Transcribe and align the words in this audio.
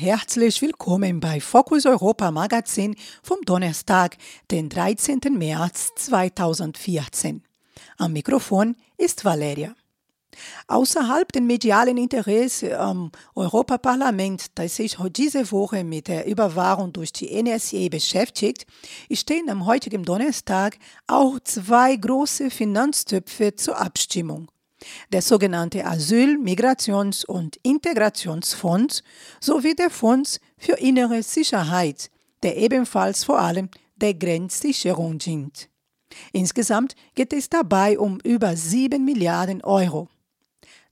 Herzlich 0.00 0.62
willkommen 0.62 1.20
bei 1.20 1.42
Focus 1.42 1.84
Europa 1.84 2.30
Magazin 2.30 2.96
vom 3.22 3.36
Donnerstag, 3.44 4.16
den 4.50 4.70
13. 4.70 5.20
März 5.32 5.90
2014. 5.94 7.42
Am 7.98 8.14
Mikrofon 8.14 8.76
ist 8.96 9.26
Valeria. 9.26 9.74
Außerhalb 10.68 11.30
den 11.30 11.46
medialen 11.46 11.98
Interesse 11.98 12.80
am 12.80 13.12
Europaparlament, 13.34 14.46
das 14.54 14.76
sich 14.76 14.96
diese 15.14 15.52
Woche 15.52 15.84
mit 15.84 16.08
der 16.08 16.26
Überwachung 16.26 16.94
durch 16.94 17.12
die 17.12 17.42
NSA 17.42 17.90
beschäftigt, 17.90 18.64
stehen 19.12 19.50
am 19.50 19.66
heutigen 19.66 20.04
Donnerstag 20.04 20.78
auch 21.08 21.38
zwei 21.40 21.94
große 21.94 22.48
Finanztöpfe 22.48 23.54
zur 23.54 23.78
Abstimmung. 23.78 24.50
Der 25.12 25.22
sogenannte 25.22 25.84
Asyl-, 25.84 26.38
Migrations- 26.38 27.24
und 27.24 27.56
Integrationsfonds 27.62 29.02
sowie 29.40 29.74
der 29.74 29.90
Fonds 29.90 30.40
für 30.56 30.74
innere 30.74 31.22
Sicherheit, 31.22 32.10
der 32.42 32.56
ebenfalls 32.56 33.24
vor 33.24 33.38
allem 33.38 33.68
der 33.96 34.14
Grenzsicherung 34.14 35.18
dient. 35.18 35.68
Insgesamt 36.32 36.94
geht 37.14 37.32
es 37.32 37.48
dabei 37.48 37.98
um 37.98 38.18
über 38.20 38.56
7 38.56 39.04
Milliarden 39.04 39.62
Euro. 39.62 40.08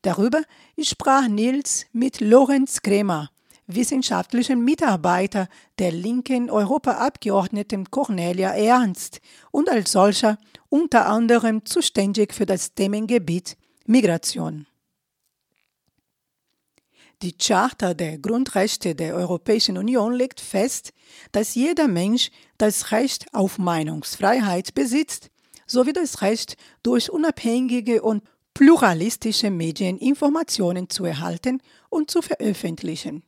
Darüber 0.03 0.43
sprach 0.81 1.27
Nils 1.27 1.87
mit 1.93 2.21
Lorenz 2.21 2.83
Kremer, 2.83 3.31
wissenschaftlichen 3.67 4.65
Mitarbeiter 4.65 5.49
der 5.79 5.93
linken 5.93 6.51
Europaabgeordneten 6.51 7.91
Cornelia 7.91 8.55
Ernst 8.55 9.21
und 9.51 9.69
als 9.69 9.93
solcher 9.93 10.39
unter 10.69 11.07
anderem 11.07 11.65
zuständig 11.65 12.33
für 12.33 12.47
das 12.47 12.75
Themengebiet 12.75 13.57
Migration. 13.91 14.67
Die 17.23 17.33
Charta 17.33 17.95
der 17.95 18.19
Grundrechte 18.19 18.95
der 18.95 19.15
Europäischen 19.15 19.79
Union 19.79 20.13
legt 20.13 20.43
fest, 20.43 20.93
dass 21.33 21.55
jeder 21.55 21.89
Mensch 21.89 22.31
das 22.59 22.93
Recht 22.93 23.25
auf 23.33 23.57
Meinungsfreiheit 23.57 24.75
besitzt, 24.75 25.31
sowie 25.67 25.95
das 25.95 26.21
Recht, 26.21 26.59
durch 26.83 27.11
unabhängige 27.11 28.03
und 28.03 28.25
pluralistische 28.53 29.51
Medien 29.51 29.97
Informationen 29.97 30.91
zu 30.91 31.07
erhalten 31.07 31.63
und 31.89 32.11
zu 32.11 32.21
veröffentlichen. 32.21 33.23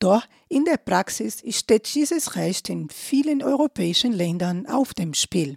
Doch 0.00 0.26
in 0.50 0.66
der 0.66 0.76
Praxis 0.76 1.42
steht 1.48 1.94
dieses 1.94 2.36
Recht 2.36 2.68
in 2.68 2.90
vielen 2.90 3.42
europäischen 3.42 4.12
Ländern 4.12 4.66
auf 4.66 4.92
dem 4.92 5.14
Spiel. 5.14 5.56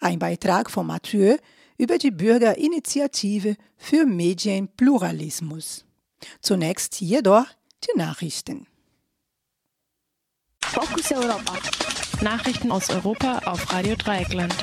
Ein 0.00 0.18
Beitrag 0.18 0.70
von 0.70 0.86
Mathieu 0.86 1.38
über 1.78 1.98
die 1.98 2.10
Bürgerinitiative 2.10 3.56
für 3.76 4.06
Medienpluralismus. 4.06 5.84
Zunächst 6.40 7.00
jedoch 7.00 7.46
die 7.84 7.98
Nachrichten. 7.98 8.66
Focus 10.62 11.12
Europa. 11.12 11.58
Nachrichten 12.22 12.70
aus 12.72 12.90
Europa 12.90 13.40
auf 13.44 13.72
Radio 13.72 13.94
Dreieckland. 13.96 14.54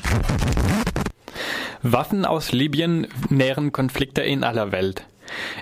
Waffen 1.83 2.25
aus 2.25 2.51
Libyen 2.51 3.07
nähren 3.29 3.71
Konflikte 3.71 4.21
in 4.21 4.43
aller 4.43 4.71
Welt. 4.71 5.05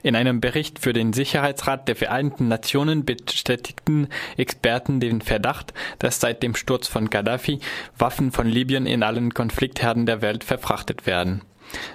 In 0.04 0.16
einem 0.16 0.42
Bericht 0.42 0.80
für 0.80 0.94
den 0.94 1.14
Sicherheitsrat 1.14 1.88
der 1.88 1.96
Vereinten 1.96 2.48
Nationen 2.48 3.06
bestätigten 3.06 4.08
Experten 4.38 5.00
den 5.00 5.22
Verdacht, 5.22 5.74
dass 6.00 6.20
seit 6.20 6.44
dem 6.44 6.56
Sturz 6.56 6.88
von 6.88 7.10
Gaddafi 7.10 7.60
Waffen 7.98 8.32
von 8.32 8.48
Libyen 8.48 8.86
in 8.86 9.04
allen 9.04 9.34
Konfliktherden 9.34 10.06
der 10.06 10.22
Welt 10.22 10.44
verfrachtet 10.44 11.06
werden. 11.06 11.42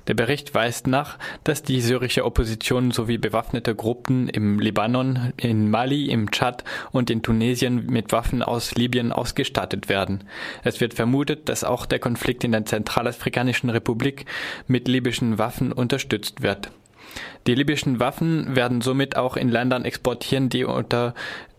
Der 0.07 0.15
Bericht 0.15 0.55
weist 0.55 0.87
nach, 0.87 1.19
dass 1.43 1.62
die 1.62 1.81
syrische 1.81 2.25
Opposition 2.25 2.91
sowie 2.91 3.19
bewaffnete 3.19 3.75
Gruppen 3.75 4.29
im 4.29 4.61
Libanon, 4.61 5.33
in 5.37 5.71
Mali, 5.71 6.06
im 6.11 6.31
Tschad 6.31 6.65
und 6.93 7.11
in 7.11 7.23
Tunesien 7.23 7.87
mit 7.87 8.12
Waffen 8.12 8.43
aus 8.43 8.75
Libyen 8.75 9.12
ausgestattet 9.12 9.89
werden. 9.89 10.25
Es 10.62 10.81
wird 10.81 10.95
vermutet, 10.95 11.49
dass 11.49 11.65
auch 11.65 11.87
der 11.87 11.99
Konflikt 11.99 12.45
in 12.45 12.53
der 12.53 12.65
Zentralafrikanischen 12.65 13.71
Republik 13.71 14.27
mit 14.67 14.89
libyschen 14.89 15.39
Waffen 15.39 15.73
unterstützt 15.73 16.43
wird. 16.43 16.71
Die 17.47 17.55
libyschen 17.55 18.01
Waffen 18.01 18.57
werden 18.57 18.81
somit 18.81 19.17
auch 19.17 19.37
in 19.37 19.49
Ländern 19.49 19.85
exportieren, 19.85 20.49
die 20.49 20.65
unter 20.65 21.15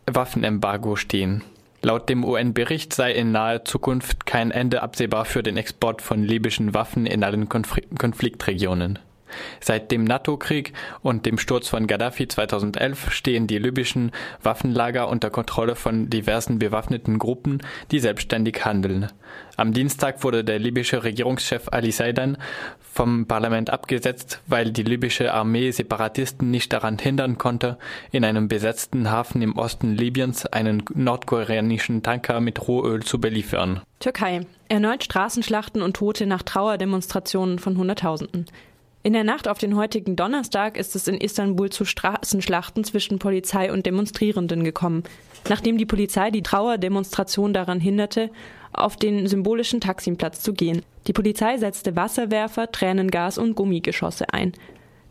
Waffenembargo 0.06 0.96
stehen. 0.96 1.44
Laut 1.82 2.10
dem 2.10 2.24
UN-Bericht 2.24 2.94
sei 2.94 3.12
in 3.12 3.32
naher 3.32 3.64
Zukunft 3.64 4.26
kein 4.26 4.50
Ende 4.50 4.82
absehbar 4.82 5.26
für 5.26 5.44
den 5.44 5.58
Export 5.58 6.02
von 6.02 6.24
libyschen 6.24 6.74
Waffen 6.74 7.06
in 7.06 7.24
allen 7.24 7.48
Konfliktregionen. 7.48 8.98
Seit 9.59 9.91
dem 9.91 10.03
NATO-Krieg 10.03 10.73
und 11.01 11.25
dem 11.25 11.38
Sturz 11.38 11.68
von 11.68 11.88
Gaddafi 11.88 12.28
2011 12.28 13.12
stehen 13.12 13.47
die 13.47 13.57
libyschen 13.57 14.12
Waffenlager 14.41 15.09
unter 15.09 15.29
Kontrolle 15.29 15.75
von 15.75 16.09
diversen 16.09 16.59
bewaffneten 16.59 17.19
Gruppen, 17.19 17.62
die 17.91 18.00
selbstständig 18.00 18.66
handeln. 18.66 19.07
Am 19.57 19.73
Dienstag 19.73 20.23
wurde 20.23 20.44
der 20.44 20.59
libysche 20.59 21.03
Regierungschef 21.03 21.69
Ali 21.72 21.91
Saidan 21.91 22.38
vom 22.79 23.25
Parlament 23.25 23.69
abgesetzt, 23.69 24.41
weil 24.47 24.72
die 24.72 24.84
libysche 24.84 25.34
Armee 25.34 25.72
Separatisten 25.72 26.52
nicht 26.52 26.73
daran 26.73 26.97
hindern 26.97 27.38
konnte, 27.38 27.78
in 28.12 28.25
einem 28.25 28.47
besetzten 28.47 29.12
Hafen 29.12 29.41
im 29.41 29.57
Osten 29.57 29.96
Libyens 29.96 30.46
einen 30.46 30.84
nordkoreanischen 30.94 32.03
Tanker 32.03 32.40
mit 32.40 32.67
Rohöl 32.67 33.03
zu 33.03 33.19
beliefern. 33.19 33.81
Türkei. 34.00 34.41
Erneut 34.67 35.03
Straßenschlachten 35.03 35.81
und 35.81 35.96
Tote 35.96 36.25
nach 36.25 36.41
Trauerdemonstrationen 36.41 37.59
von 37.59 37.78
Hunderttausenden. 37.78 38.46
In 39.06 39.14
der 39.14 39.24
Nacht 39.24 39.48
auf 39.48 39.60
den 39.60 39.76
heutigen 39.76 40.16
Donnerstag 40.16 40.80
ist 40.80 40.96
es 40.96 41.08
in 41.08 41.18
Istanbul 41.18 41.70
zu 41.70 41.86
Straßenschlachten 41.86 42.84
zwischen 42.84 43.20
Polizei 43.20 43.72
und 43.72 43.86
Demonstrierenden 43.86 44.64
gekommen, 44.64 45.04
nachdem 45.48 45.78
die 45.78 45.86
Polizei 45.86 46.32
die 46.32 46.42
Trauerdemonstration 46.42 47.54
daran 47.54 47.80
hinderte, 47.80 48.32
auf 48.74 48.96
den 48.96 49.28
symbolischen 49.28 49.80
Taksimplatz 49.80 50.42
zu 50.42 50.54
gehen. 50.54 50.82
Die 51.06 51.14
Polizei 51.14 51.60
setzte 51.60 51.96
Wasserwerfer, 51.96 52.72
Tränengas 52.72 53.38
und 53.38 53.54
Gummigeschosse 53.54 54.34
ein. 54.34 54.54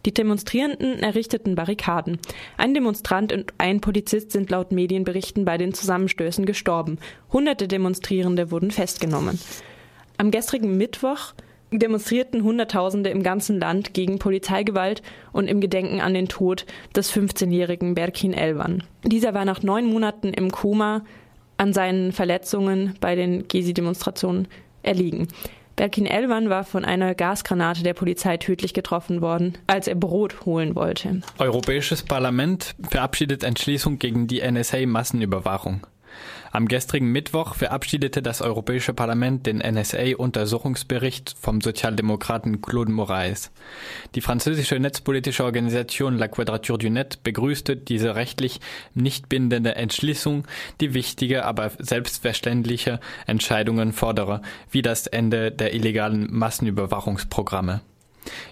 Die 0.06 0.12
Demonstrierenden 0.12 0.98
errichteten 0.98 1.54
Barrikaden. 1.54 2.18
Ein 2.56 2.74
Demonstrant 2.74 3.32
und 3.32 3.54
ein 3.58 3.80
Polizist 3.80 4.32
sind 4.32 4.50
laut 4.50 4.72
Medienberichten 4.72 5.44
bei 5.44 5.56
den 5.56 5.72
Zusammenstößen 5.72 6.46
gestorben. 6.46 6.98
Hunderte 7.32 7.68
Demonstrierende 7.68 8.50
wurden 8.50 8.72
festgenommen. 8.72 9.38
Am 10.16 10.32
gestrigen 10.32 10.76
Mittwoch 10.76 11.34
demonstrierten 11.78 12.42
Hunderttausende 12.42 13.10
im 13.10 13.22
ganzen 13.22 13.58
Land 13.60 13.94
gegen 13.94 14.18
Polizeigewalt 14.18 15.02
und 15.32 15.48
im 15.48 15.60
Gedenken 15.60 16.00
an 16.00 16.14
den 16.14 16.28
Tod 16.28 16.66
des 16.94 17.12
15-jährigen 17.12 17.94
Berkin 17.94 18.32
Elvan. 18.32 18.82
Dieser 19.04 19.34
war 19.34 19.44
nach 19.44 19.62
neun 19.62 19.86
Monaten 19.86 20.28
im 20.28 20.50
Koma 20.50 21.04
an 21.56 21.72
seinen 21.72 22.12
Verletzungen 22.12 22.94
bei 23.00 23.14
den 23.14 23.46
Gezi-Demonstrationen 23.48 24.48
erliegen. 24.82 25.28
Berkin 25.76 26.06
Elvan 26.06 26.50
war 26.50 26.64
von 26.64 26.84
einer 26.84 27.14
Gasgranate 27.14 27.82
der 27.82 27.94
Polizei 27.94 28.36
tödlich 28.36 28.74
getroffen 28.74 29.20
worden, 29.20 29.58
als 29.66 29.88
er 29.88 29.96
Brot 29.96 30.46
holen 30.46 30.76
wollte. 30.76 31.20
Europäisches 31.38 32.04
Parlament 32.04 32.76
verabschiedet 32.88 33.42
Entschließung 33.42 33.98
gegen 33.98 34.28
die 34.28 34.40
NSA-Massenüberwachung. 34.40 35.84
Am 36.54 36.68
gestrigen 36.68 37.10
Mittwoch 37.10 37.56
verabschiedete 37.56 38.22
das 38.22 38.40
Europäische 38.40 38.94
Parlament 38.94 39.44
den 39.44 39.58
NSA-Untersuchungsbericht 39.58 41.34
vom 41.36 41.60
Sozialdemokraten 41.60 42.62
Claude 42.62 42.92
Moraes. 42.92 43.50
Die 44.14 44.20
französische 44.20 44.78
netzpolitische 44.78 45.42
Organisation 45.42 46.16
La 46.16 46.28
Quadrature 46.28 46.78
du 46.78 46.90
Net 46.90 47.24
begrüßte 47.24 47.76
diese 47.76 48.14
rechtlich 48.14 48.60
nicht 48.94 49.28
bindende 49.28 49.74
Entschließung, 49.74 50.46
die 50.80 50.94
wichtige, 50.94 51.44
aber 51.44 51.72
selbstverständliche 51.80 53.00
Entscheidungen 53.26 53.92
fordere, 53.92 54.40
wie 54.70 54.82
das 54.82 55.08
Ende 55.08 55.50
der 55.50 55.74
illegalen 55.74 56.32
Massenüberwachungsprogramme. 56.32 57.80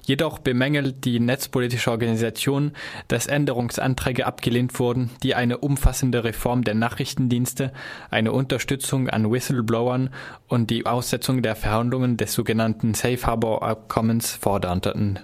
Jedoch 0.04 0.38
bemängelt 0.38 1.04
die 1.04 1.20
netzpolitische 1.20 1.90
Organisation, 1.90 2.72
dass 3.08 3.26
Änderungsanträge 3.26 4.26
abgelehnt 4.26 4.78
wurden, 4.78 5.10
die 5.22 5.34
eine 5.34 5.58
umfassende 5.58 6.24
Reform 6.24 6.64
der 6.64 6.74
Nachrichtendienste, 6.74 7.72
eine 8.10 8.32
Unterstützung 8.32 9.08
an 9.08 9.30
Whistleblowern 9.30 10.10
und 10.48 10.70
die 10.70 10.86
Aussetzung 10.86 11.42
der 11.42 11.56
Verhandlungen 11.56 12.16
des 12.16 12.32
sogenannten 12.32 12.94
Safe 12.94 13.26
Harbor 13.26 13.62
Abkommens 13.62 14.32
forderten. 14.32 15.18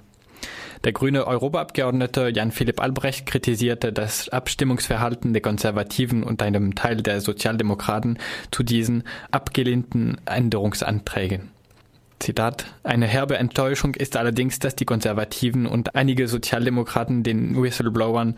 Der 0.84 0.92
grüne 0.92 1.26
Europaabgeordnete 1.26 2.28
Jan-Philipp 2.32 2.80
Albrecht 2.80 3.26
kritisierte 3.26 3.92
das 3.92 4.28
Abstimmungsverhalten 4.28 5.32
der 5.32 5.42
Konservativen 5.42 6.22
und 6.22 6.40
einem 6.40 6.76
Teil 6.76 7.02
der 7.02 7.20
Sozialdemokraten 7.20 8.18
zu 8.52 8.62
diesen 8.62 9.02
abgelehnten 9.32 10.18
Änderungsanträgen. 10.24 11.50
Zitat. 12.18 12.66
Eine 12.82 13.06
herbe 13.06 13.38
Enttäuschung 13.38 13.94
ist 13.94 14.16
allerdings, 14.16 14.58
dass 14.58 14.76
die 14.76 14.84
Konservativen 14.84 15.66
und 15.66 15.94
einige 15.94 16.28
Sozialdemokraten 16.28 17.22
den 17.22 17.60
Whistleblowern 17.60 18.36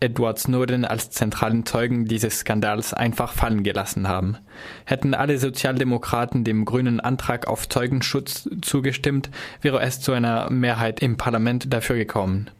Edward 0.00 0.38
Snowden 0.38 0.86
als 0.86 1.10
zentralen 1.10 1.66
Zeugen 1.66 2.06
dieses 2.06 2.40
Skandals 2.40 2.94
einfach 2.94 3.32
fallen 3.34 3.62
gelassen 3.62 4.08
haben. 4.08 4.38
Hätten 4.86 5.12
alle 5.12 5.38
Sozialdemokraten 5.38 6.42
dem 6.42 6.64
grünen 6.64 7.00
Antrag 7.00 7.46
auf 7.46 7.68
Zeugenschutz 7.68 8.48
zugestimmt, 8.62 9.30
wäre 9.60 9.82
es 9.82 10.00
zu 10.00 10.12
einer 10.12 10.48
Mehrheit 10.50 11.00
im 11.00 11.18
Parlament 11.18 11.72
dafür 11.72 11.96
gekommen. 11.96 12.50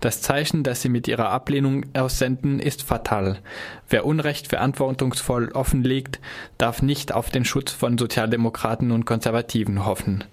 Das 0.00 0.20
Zeichen, 0.20 0.62
das 0.62 0.82
sie 0.82 0.88
mit 0.88 1.08
ihrer 1.08 1.30
Ablehnung 1.30 1.84
aussenden, 1.94 2.60
ist 2.60 2.82
fatal. 2.82 3.38
Wer 3.88 4.04
Unrecht 4.04 4.48
verantwortungsvoll 4.48 5.50
offenlegt, 5.52 6.20
darf 6.58 6.82
nicht 6.82 7.12
auf 7.12 7.30
den 7.30 7.44
Schutz 7.44 7.72
von 7.72 7.96
Sozialdemokraten 7.96 8.90
und 8.92 9.06
Konservativen 9.06 9.86
hoffen. 9.86 10.24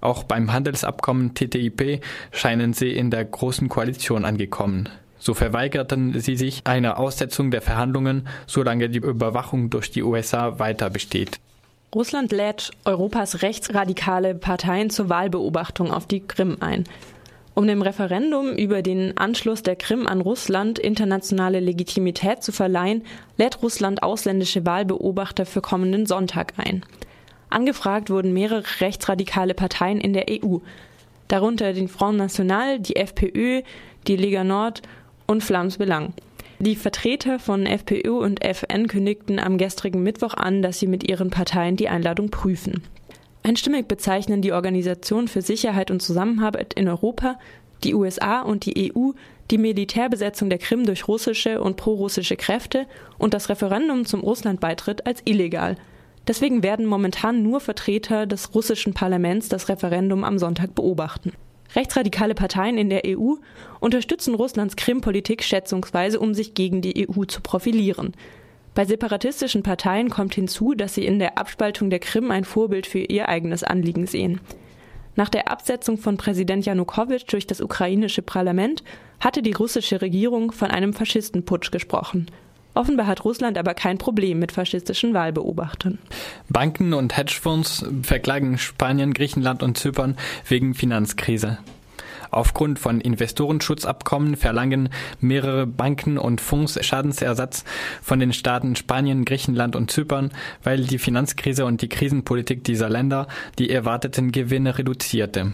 Auch 0.00 0.24
beim 0.24 0.52
Handelsabkommen 0.52 1.34
TTIP 1.34 2.02
scheinen 2.32 2.72
sie 2.72 2.90
in 2.90 3.10
der 3.10 3.24
Großen 3.24 3.68
Koalition 3.68 4.24
angekommen. 4.24 4.88
So 5.18 5.34
verweigerten 5.34 6.18
sie 6.18 6.36
sich 6.36 6.62
einer 6.64 6.98
Aussetzung 6.98 7.52
der 7.52 7.62
Verhandlungen, 7.62 8.26
solange 8.48 8.88
die 8.88 8.98
Überwachung 8.98 9.70
durch 9.70 9.92
die 9.92 10.02
USA 10.02 10.58
weiter 10.58 10.90
besteht. 10.90 11.38
Russland 11.94 12.32
lädt 12.32 12.72
Europas 12.84 13.42
rechtsradikale 13.42 14.34
Parteien 14.34 14.90
zur 14.90 15.10
Wahlbeobachtung 15.10 15.92
auf 15.92 16.06
die 16.06 16.26
Krim 16.26 16.56
ein. 16.58 16.84
Um 17.54 17.66
dem 17.66 17.82
Referendum 17.82 18.48
über 18.56 18.80
den 18.80 19.16
Anschluss 19.18 19.62
der 19.62 19.76
Krim 19.76 20.06
an 20.06 20.22
Russland 20.22 20.78
internationale 20.78 21.60
Legitimität 21.60 22.42
zu 22.42 22.50
verleihen, 22.50 23.04
lädt 23.36 23.62
Russland 23.62 24.02
ausländische 24.02 24.64
Wahlbeobachter 24.64 25.44
für 25.44 25.60
kommenden 25.60 26.06
Sonntag 26.06 26.54
ein. 26.56 26.82
Angefragt 27.50 28.08
wurden 28.08 28.32
mehrere 28.32 28.64
rechtsradikale 28.80 29.52
Parteien 29.52 30.00
in 30.00 30.14
der 30.14 30.26
EU, 30.30 30.58
darunter 31.28 31.74
den 31.74 31.88
Front 31.88 32.16
National, 32.16 32.80
die 32.80 32.96
FPÖ, 32.96 33.60
die 34.06 34.16
Lega 34.16 34.44
Nord 34.44 34.80
und 35.26 35.44
Flams 35.44 35.76
Belang. 35.76 36.14
Die 36.58 36.76
Vertreter 36.76 37.38
von 37.38 37.66
FPÖ 37.66 38.12
und 38.12 38.42
FN 38.42 38.86
kündigten 38.86 39.38
am 39.38 39.58
gestrigen 39.58 40.02
Mittwoch 40.02 40.34
an, 40.34 40.62
dass 40.62 40.78
sie 40.78 40.86
mit 40.86 41.06
ihren 41.06 41.28
Parteien 41.28 41.76
die 41.76 41.88
Einladung 41.88 42.30
prüfen. 42.30 42.82
Einstimmig 43.42 43.88
bezeichnen 43.88 44.42
die 44.42 44.52
Organisation 44.52 45.26
für 45.26 45.42
Sicherheit 45.42 45.90
und 45.90 46.00
Zusammenarbeit 46.00 46.74
in 46.74 46.88
Europa, 46.88 47.38
die 47.82 47.94
USA 47.94 48.42
und 48.42 48.66
die 48.66 48.92
EU 48.94 49.10
die 49.50 49.58
Militärbesetzung 49.58 50.48
der 50.48 50.58
Krim 50.58 50.86
durch 50.86 51.08
russische 51.08 51.60
und 51.60 51.76
prorussische 51.76 52.36
Kräfte 52.36 52.86
und 53.18 53.34
das 53.34 53.48
Referendum 53.48 54.06
zum 54.06 54.20
Russlandbeitritt 54.20 55.06
als 55.06 55.20
illegal. 55.24 55.76
Deswegen 56.26 56.62
werden 56.62 56.86
momentan 56.86 57.42
nur 57.42 57.60
Vertreter 57.60 58.26
des 58.26 58.54
russischen 58.54 58.94
Parlaments 58.94 59.48
das 59.48 59.68
Referendum 59.68 60.24
am 60.24 60.38
Sonntag 60.38 60.74
beobachten. 60.74 61.32
Rechtsradikale 61.74 62.34
Parteien 62.34 62.78
in 62.78 62.90
der 62.90 63.02
EU 63.06 63.34
unterstützen 63.80 64.34
Russlands 64.34 64.76
Krim-Politik 64.76 65.42
schätzungsweise, 65.42 66.20
um 66.20 66.34
sich 66.34 66.54
gegen 66.54 66.80
die 66.80 67.08
EU 67.08 67.24
zu 67.24 67.40
profilieren. 67.40 68.12
Bei 68.74 68.86
separatistischen 68.86 69.62
Parteien 69.62 70.08
kommt 70.08 70.34
hinzu, 70.34 70.74
dass 70.74 70.94
sie 70.94 71.04
in 71.04 71.18
der 71.18 71.36
Abspaltung 71.36 71.90
der 71.90 71.98
Krim 71.98 72.30
ein 72.30 72.44
Vorbild 72.44 72.86
für 72.86 73.00
ihr 73.00 73.28
eigenes 73.28 73.62
Anliegen 73.62 74.06
sehen. 74.06 74.40
Nach 75.14 75.28
der 75.28 75.50
Absetzung 75.50 75.98
von 75.98 76.16
Präsident 76.16 76.64
Janukowitsch 76.64 77.30
durch 77.30 77.46
das 77.46 77.60
ukrainische 77.60 78.22
Parlament 78.22 78.82
hatte 79.20 79.42
die 79.42 79.52
russische 79.52 80.00
Regierung 80.00 80.52
von 80.52 80.70
einem 80.70 80.94
Faschistenputsch 80.94 81.70
gesprochen. 81.70 82.30
Offenbar 82.74 83.06
hat 83.06 83.26
Russland 83.26 83.58
aber 83.58 83.74
kein 83.74 83.98
Problem 83.98 84.38
mit 84.38 84.52
faschistischen 84.52 85.12
Wahlbeobachtern. 85.12 85.98
Banken 86.48 86.94
und 86.94 87.14
Hedgefonds 87.14 87.84
verklagen 88.02 88.56
Spanien, 88.56 89.12
Griechenland 89.12 89.62
und 89.62 89.76
Zypern 89.76 90.16
wegen 90.48 90.72
Finanzkrise. 90.72 91.58
Aufgrund 92.32 92.78
von 92.78 93.02
Investorenschutzabkommen 93.02 94.36
verlangen 94.36 94.88
mehrere 95.20 95.66
Banken 95.66 96.16
und 96.16 96.40
Fonds 96.40 96.82
Schadensersatz 96.84 97.64
von 98.00 98.18
den 98.20 98.32
Staaten 98.32 98.74
Spanien, 98.74 99.26
Griechenland 99.26 99.76
und 99.76 99.90
Zypern, 99.90 100.30
weil 100.62 100.84
die 100.84 100.98
Finanzkrise 100.98 101.66
und 101.66 101.82
die 101.82 101.90
Krisenpolitik 101.90 102.64
dieser 102.64 102.88
Länder 102.88 103.28
die 103.58 103.68
erwarteten 103.68 104.32
Gewinne 104.32 104.78
reduzierte. 104.78 105.52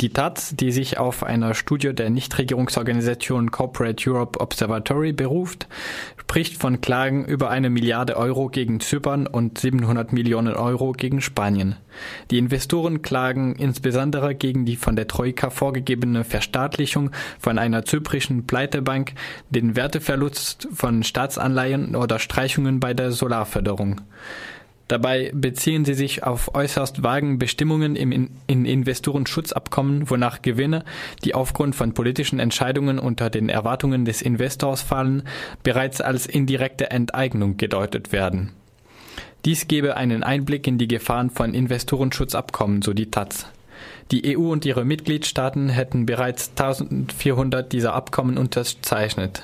Die 0.00 0.12
Taz, 0.12 0.56
die 0.56 0.72
sich 0.72 0.98
auf 0.98 1.22
einer 1.22 1.54
Studie 1.54 1.94
der 1.94 2.10
Nichtregierungsorganisation 2.10 3.52
Corporate 3.52 4.10
Europe 4.10 4.40
Observatory 4.40 5.12
beruft, 5.12 5.68
spricht 6.16 6.60
von 6.60 6.80
Klagen 6.80 7.24
über 7.24 7.48
eine 7.50 7.70
Milliarde 7.70 8.16
Euro 8.16 8.48
gegen 8.48 8.80
Zypern 8.80 9.28
und 9.28 9.58
700 9.58 10.12
Millionen 10.12 10.54
Euro 10.54 10.92
gegen 10.92 11.20
Spanien. 11.20 11.76
Die 12.32 12.38
Investoren 12.38 13.02
klagen 13.02 13.54
insbesondere 13.54 14.34
gegen 14.34 14.64
die 14.64 14.74
von 14.74 14.96
der 14.96 15.06
Troika 15.06 15.50
vorgegebene 15.50 16.24
Verstaatlichung 16.24 17.12
von 17.38 17.56
einer 17.56 17.84
zyprischen 17.84 18.48
Pleitebank, 18.48 19.12
den 19.50 19.76
Werteverlust 19.76 20.66
von 20.72 21.04
Staatsanleihen 21.04 21.94
oder 21.94 22.18
Streichungen 22.18 22.80
bei 22.80 22.94
der 22.94 23.12
Solarförderung. 23.12 24.00
Dabei 24.94 25.32
beziehen 25.34 25.84
sie 25.84 25.94
sich 25.94 26.22
auf 26.22 26.54
äußerst 26.54 27.02
vagen 27.02 27.40
Bestimmungen 27.40 27.96
im 27.96 28.30
in 28.46 28.64
Investorenschutzabkommen, 28.64 30.08
wonach 30.08 30.40
Gewinne, 30.40 30.84
die 31.24 31.34
aufgrund 31.34 31.74
von 31.74 31.94
politischen 31.94 32.38
Entscheidungen 32.38 33.00
unter 33.00 33.28
den 33.28 33.48
Erwartungen 33.48 34.04
des 34.04 34.22
Investors 34.22 34.82
fallen, 34.82 35.24
bereits 35.64 36.00
als 36.00 36.26
indirekte 36.26 36.92
Enteignung 36.92 37.56
gedeutet 37.56 38.12
werden. 38.12 38.52
Dies 39.44 39.66
gebe 39.66 39.96
einen 39.96 40.22
Einblick 40.22 40.68
in 40.68 40.78
die 40.78 40.86
Gefahren 40.86 41.30
von 41.30 41.54
Investorenschutzabkommen, 41.54 42.82
so 42.82 42.92
die 42.92 43.10
Taz. 43.10 43.48
Die 44.12 44.38
EU 44.38 44.52
und 44.52 44.64
ihre 44.64 44.84
Mitgliedstaaten 44.84 45.70
hätten 45.70 46.06
bereits 46.06 46.50
1400 46.50 47.72
dieser 47.72 47.94
Abkommen 47.94 48.38
unterzeichnet. 48.38 49.42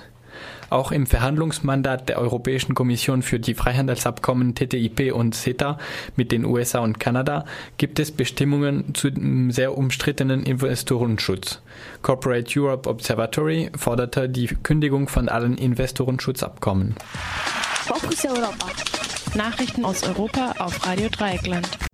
Auch 0.70 0.93
im 0.93 1.06
Verhandlungsmandat 1.06 2.08
der 2.08 2.19
Europäischen 2.19 2.75
Kommission 2.75 3.22
für 3.22 3.40
die 3.40 3.55
Freihandelsabkommen 3.55 4.55
TTIP 4.55 5.12
und 5.12 5.34
CETA 5.34 5.78
mit 6.17 6.31
den 6.31 6.44
USA 6.44 6.78
und 6.78 7.00
Kanada 7.00 7.44
gibt 7.76 7.99
es 7.99 8.12
Bestimmungen 8.12 8.94
zu 8.94 9.11
dem 9.11 9.50
sehr 9.50 9.76
umstrittenen 9.76 10.44
Investorenschutz. 10.44 11.61
Corporate 12.02 12.58
Europe 12.58 12.88
Observatory 12.88 13.70
forderte 13.76 14.28
die 14.28 14.46
Kündigung 14.46 15.08
von 15.08 15.28
allen 15.28 15.58
Investorenschutzabkommen. 15.58 16.94
Fokus 17.84 18.25
Europa. 18.25 18.67
Nachrichten 19.34 19.84
aus 19.84 20.05
Europa 20.05 20.55
auf 20.58 20.86
Radio 20.86 21.08
Dreieckland. 21.08 21.90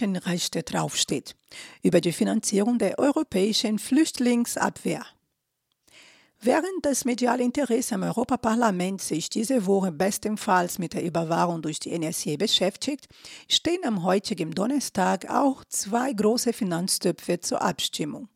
Menschenrechte 0.00 0.64
draufsteht. 0.64 1.36
Über 1.82 2.00
die 2.00 2.12
Finanzierung 2.12 2.78
der 2.78 2.98
europäischen 2.98 3.78
Flüchtlingsabwehr. 3.78 5.06
Während 6.40 6.82
das 6.82 7.04
mediale 7.04 7.44
Interesse 7.44 7.94
am 7.94 8.02
Europaparlament 8.02 9.00
sich 9.00 9.30
diese 9.30 9.66
Woche 9.66 9.92
bestenfalls 9.92 10.80
mit 10.80 10.94
der 10.94 11.04
Überwachung 11.04 11.62
durch 11.62 11.78
die 11.78 11.96
NSA 11.96 12.36
beschäftigt, 12.36 13.06
stehen 13.48 13.84
am 13.84 14.02
heutigen 14.02 14.50
Donnerstag 14.50 15.30
auch 15.30 15.64
zwei 15.68 16.12
große 16.12 16.52
Finanztöpfe 16.52 17.38
zur 17.38 17.62
Abstimmung. 17.62 18.28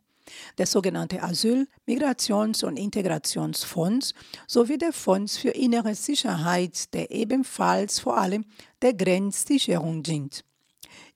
Der 0.59 0.67
sogenannte 0.67 1.23
Asyl-, 1.23 1.67
Migrations- 1.88 2.65
und 2.65 2.79
Integrationsfonds 2.79 4.15
sowie 4.47 4.79
der 4.79 4.93
Fonds 4.93 5.37
für 5.37 5.50
innere 5.50 5.97
Sicherheit, 5.97 6.95
der 6.95 7.11
ebenfalls 7.11 7.99
vor 7.99 8.17
allem 8.17 8.45
der 8.81 8.95
Grenzsicherung 8.95 10.05
dient. 10.05 10.45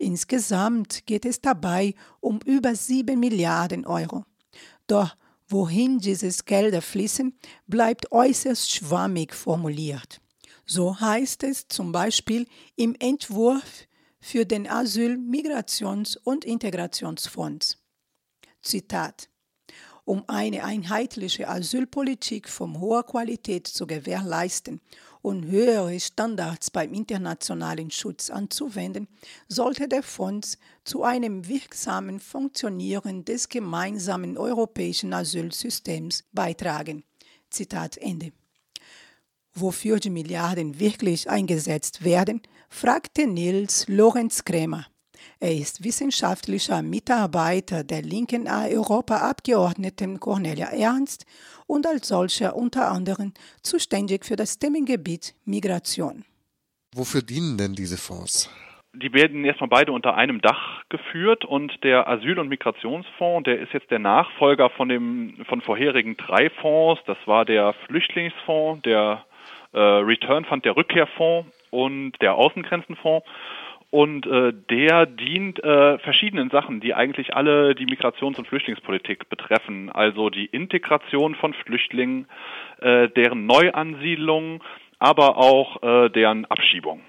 Insgesamt 0.03 1.07
geht 1.07 1.25
es 1.25 1.41
dabei 1.41 1.95
um 2.21 2.41
über 2.45 2.75
7 2.75 3.19
Milliarden 3.19 3.87
Euro. 3.87 4.25
Doch 4.87 5.17
Wohin 5.53 5.99
dieses 5.99 6.47
Gelder 6.47 6.81
fließen, 6.81 7.39
bleibt 7.67 8.11
äußerst 8.11 8.73
schwammig 8.73 9.35
formuliert. 9.35 10.23
So 10.65 10.99
heißt 10.99 11.43
es 11.43 11.69
zum 11.69 11.93
Beispiel 11.93 12.47
im 12.75 12.95
Entwurf 12.99 13.87
für 14.19 14.47
den 14.47 14.67
Asyl-, 14.67 15.19
Migrations- 15.19 16.17
und 16.17 16.47
Integrationsfonds. 16.47 17.77
Zitat 18.63 19.29
um 20.05 20.25
eine 20.27 20.65
einheitliche 20.65 21.49
Asylpolitik 21.49 22.49
von 22.49 22.81
hoher 22.81 23.05
Qualität 23.05 23.69
zu 23.69 23.87
gewährleisten 23.87 24.81
und 25.23 25.47
höhere 25.47 25.99
Standards 25.99 26.71
beim 26.71 26.93
internationalen 26.93 27.91
Schutz 27.91 28.29
anzuwenden, 28.29 29.09
sollte 29.49 29.89
der 29.89 30.03
Fonds 30.03 30.59
zu 30.85 31.05
einem 31.05 31.49
wirksamen 31.49 32.21
Funktionieren 32.21 33.25
des 33.25 33.49
gemeinsamen 33.49 34.37
europäischen 34.37 35.13
Asylsystems 35.15 36.25
beitragen. 36.33 37.05
Zitat 37.51 37.97
Ende. 37.97 38.33
Wofür 39.55 40.01
die 40.01 40.11
Milliarden 40.11 40.81
wirklich 40.81 41.31
eingesetzt 41.31 42.05
werden, 42.05 42.43
fragte 42.69 43.27
Nils 43.27 43.87
Lorenz 43.87 44.45
Krämer. 44.45 44.87
Er 45.41 45.53
ist 45.53 45.85
wissenschaftlicher 45.85 46.83
Mitarbeiter 46.83 47.85
der 47.85 48.03
linken 48.03 48.47
Europaabgeordneten 48.49 50.21
Cornelia 50.21 50.69
Ernst 50.69 51.27
und 51.67 51.87
als 51.87 52.09
solcher 52.09 52.55
unter 52.57 52.91
anderem 52.91 53.33
zuständig 53.63 54.25
für 54.25 54.37
das 54.37 54.59
Themengebiet 54.59 55.35
Migration. 55.45 56.25
Wofür 56.95 57.23
dienen 57.23 57.57
denn 57.57 57.75
diese 57.75 57.97
Fonds? 57.97 58.51
Die 58.95 59.15
werden 59.15 59.43
erstmal 59.47 59.71
beide 59.71 59.93
unter 59.93 60.15
einem 60.17 60.43
Dach 60.43 60.83
geführt 60.91 61.47
und 61.47 61.83
der 61.83 62.09
Asyl- 62.09 62.39
und 62.39 62.49
Migrationsfonds, 62.49 63.45
der 63.45 63.59
ist 63.59 63.73
jetzt 63.73 63.91
der 63.91 63.99
Nachfolger 63.99 64.69
von 64.69 64.91
dem 64.91 65.43
von 65.49 65.63
vorherigen 65.63 66.19
drei 66.19 66.51
Fonds. 66.51 67.01
Das 67.07 67.17
war 67.25 67.47
der 67.47 67.73
Flüchtlingsfonds, 67.87 68.83
der 68.83 69.25
äh, 69.73 69.79
Return 69.81 70.45
Fund, 70.45 70.67
der 70.67 70.77
Rückkehrfonds 70.77 71.51
und 71.71 72.13
der 72.21 72.35
Außengrenzenfonds. 72.35 73.27
Und 73.93 74.27
äh, 74.27 74.55
der 74.71 75.05
dient 75.05 75.63
äh, 75.63 75.99
verschiedenen 75.99 76.49
Sachen, 76.49 76.81
die 76.81 76.95
eigentlich 76.95 77.37
alle 77.37 77.75
die 77.75 77.85
Migrations- 77.85 78.39
und 78.39 78.49
Flüchtlingspolitik 78.49 79.29
betreffen. 79.29 79.91
Also 79.93 80.31
die 80.31 80.47
Integration 80.47 81.35
von 81.35 81.53
Flüchtlingen, 81.53 82.27
äh, 82.81 83.11
deren 83.11 83.45
Neuansiedlung, 83.45 84.65
aber 84.99 85.37
auch 85.37 85.83
äh, 85.83 86.09
deren 86.09 86.47
Abschiebung. 86.47 87.03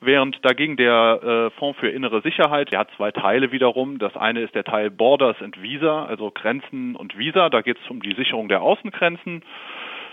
Während 0.00 0.44
dagegen 0.44 0.76
der 0.76 1.20
äh, 1.22 1.58
Fonds 1.60 1.78
für 1.78 1.90
innere 1.90 2.22
Sicherheit, 2.22 2.72
der 2.72 2.80
hat 2.80 2.90
zwei 2.96 3.12
Teile 3.12 3.52
wiederum. 3.52 4.00
Das 4.00 4.16
eine 4.16 4.40
ist 4.40 4.56
der 4.56 4.64
Teil 4.64 4.90
Borders 4.90 5.40
and 5.40 5.62
Visa, 5.62 6.06
also 6.06 6.32
Grenzen 6.32 6.96
und 6.96 7.16
Visa. 7.16 7.50
Da 7.50 7.60
geht 7.60 7.78
es 7.78 7.88
um 7.88 8.02
die 8.02 8.14
Sicherung 8.14 8.48
der 8.48 8.62
Außengrenzen. 8.62 9.44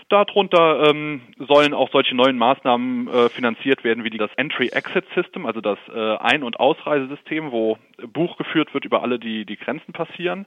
Darunter 0.08 0.88
ähm, 0.88 1.22
sollen 1.38 1.74
auch 1.74 1.90
solche 1.90 2.14
neuen 2.14 2.36
Maßnahmen 2.36 3.08
äh, 3.08 3.28
finanziert 3.30 3.84
werden 3.84 4.04
wie 4.04 4.10
das 4.10 4.30
Entry-Exit-System, 4.36 5.46
also 5.46 5.60
das 5.60 5.78
äh, 5.94 6.16
Ein- 6.16 6.42
und 6.42 6.60
Ausreisesystem, 6.60 7.50
wo 7.50 7.78
Buch 8.12 8.36
geführt 8.36 8.74
wird 8.74 8.84
über 8.84 9.02
alle, 9.02 9.18
die 9.18 9.44
die 9.44 9.56
Grenzen 9.56 9.92
passieren 9.92 10.46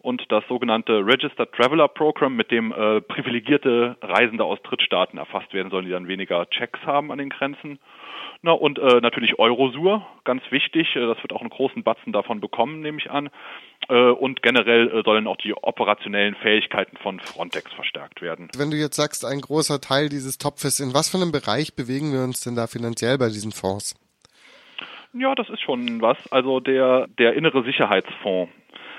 und 0.00 0.30
das 0.30 0.44
sogenannte 0.48 1.04
Registered 1.04 1.52
Traveler 1.52 1.88
Program, 1.88 2.36
mit 2.36 2.50
dem 2.50 2.72
äh, 2.72 3.00
privilegierte 3.00 3.96
Reisende 4.02 4.44
aus 4.44 4.60
Drittstaaten 4.62 5.18
erfasst 5.18 5.52
werden 5.52 5.70
sollen, 5.70 5.86
die 5.86 5.90
dann 5.90 6.08
weniger 6.08 6.48
Checks 6.50 6.80
haben 6.84 7.10
an 7.10 7.18
den 7.18 7.30
Grenzen. 7.30 7.78
Na, 8.40 8.52
und 8.52 8.78
äh, 8.78 9.00
natürlich 9.00 9.38
Eurosur, 9.38 10.06
ganz 10.24 10.42
wichtig. 10.50 10.94
Äh, 10.94 11.06
das 11.06 11.20
wird 11.22 11.32
auch 11.32 11.40
einen 11.40 11.50
großen 11.50 11.82
Batzen 11.82 12.12
davon 12.12 12.40
bekommen, 12.40 12.80
nehme 12.80 12.98
ich 12.98 13.10
an. 13.10 13.30
Äh, 13.88 14.10
und 14.10 14.42
generell 14.42 14.88
äh, 14.88 15.02
sollen 15.04 15.26
auch 15.26 15.36
die 15.38 15.54
operationellen 15.54 16.36
Fähigkeiten 16.36 16.96
von 16.98 17.18
Frontex 17.18 17.72
verstärkt 17.72 18.22
werden. 18.22 18.48
Wenn 18.56 18.70
du 18.70 18.76
jetzt 18.76 18.96
sagst, 18.96 19.24
ein 19.24 19.40
großer 19.40 19.80
Teil 19.80 20.08
dieses 20.08 20.38
Topfes, 20.38 20.78
in 20.78 20.94
was 20.94 21.08
für 21.08 21.16
einem 21.16 21.32
Bereich 21.32 21.74
bewegen 21.74 22.12
wir 22.12 22.22
uns 22.22 22.40
denn 22.40 22.54
da 22.54 22.68
finanziell 22.68 23.18
bei 23.18 23.26
diesen 23.26 23.50
Fonds? 23.50 23.96
Ja, 25.14 25.34
das 25.34 25.48
ist 25.48 25.62
schon 25.62 26.00
was. 26.00 26.18
Also 26.30 26.60
der, 26.60 27.08
der 27.18 27.34
innere 27.34 27.64
Sicherheitsfonds 27.64 28.52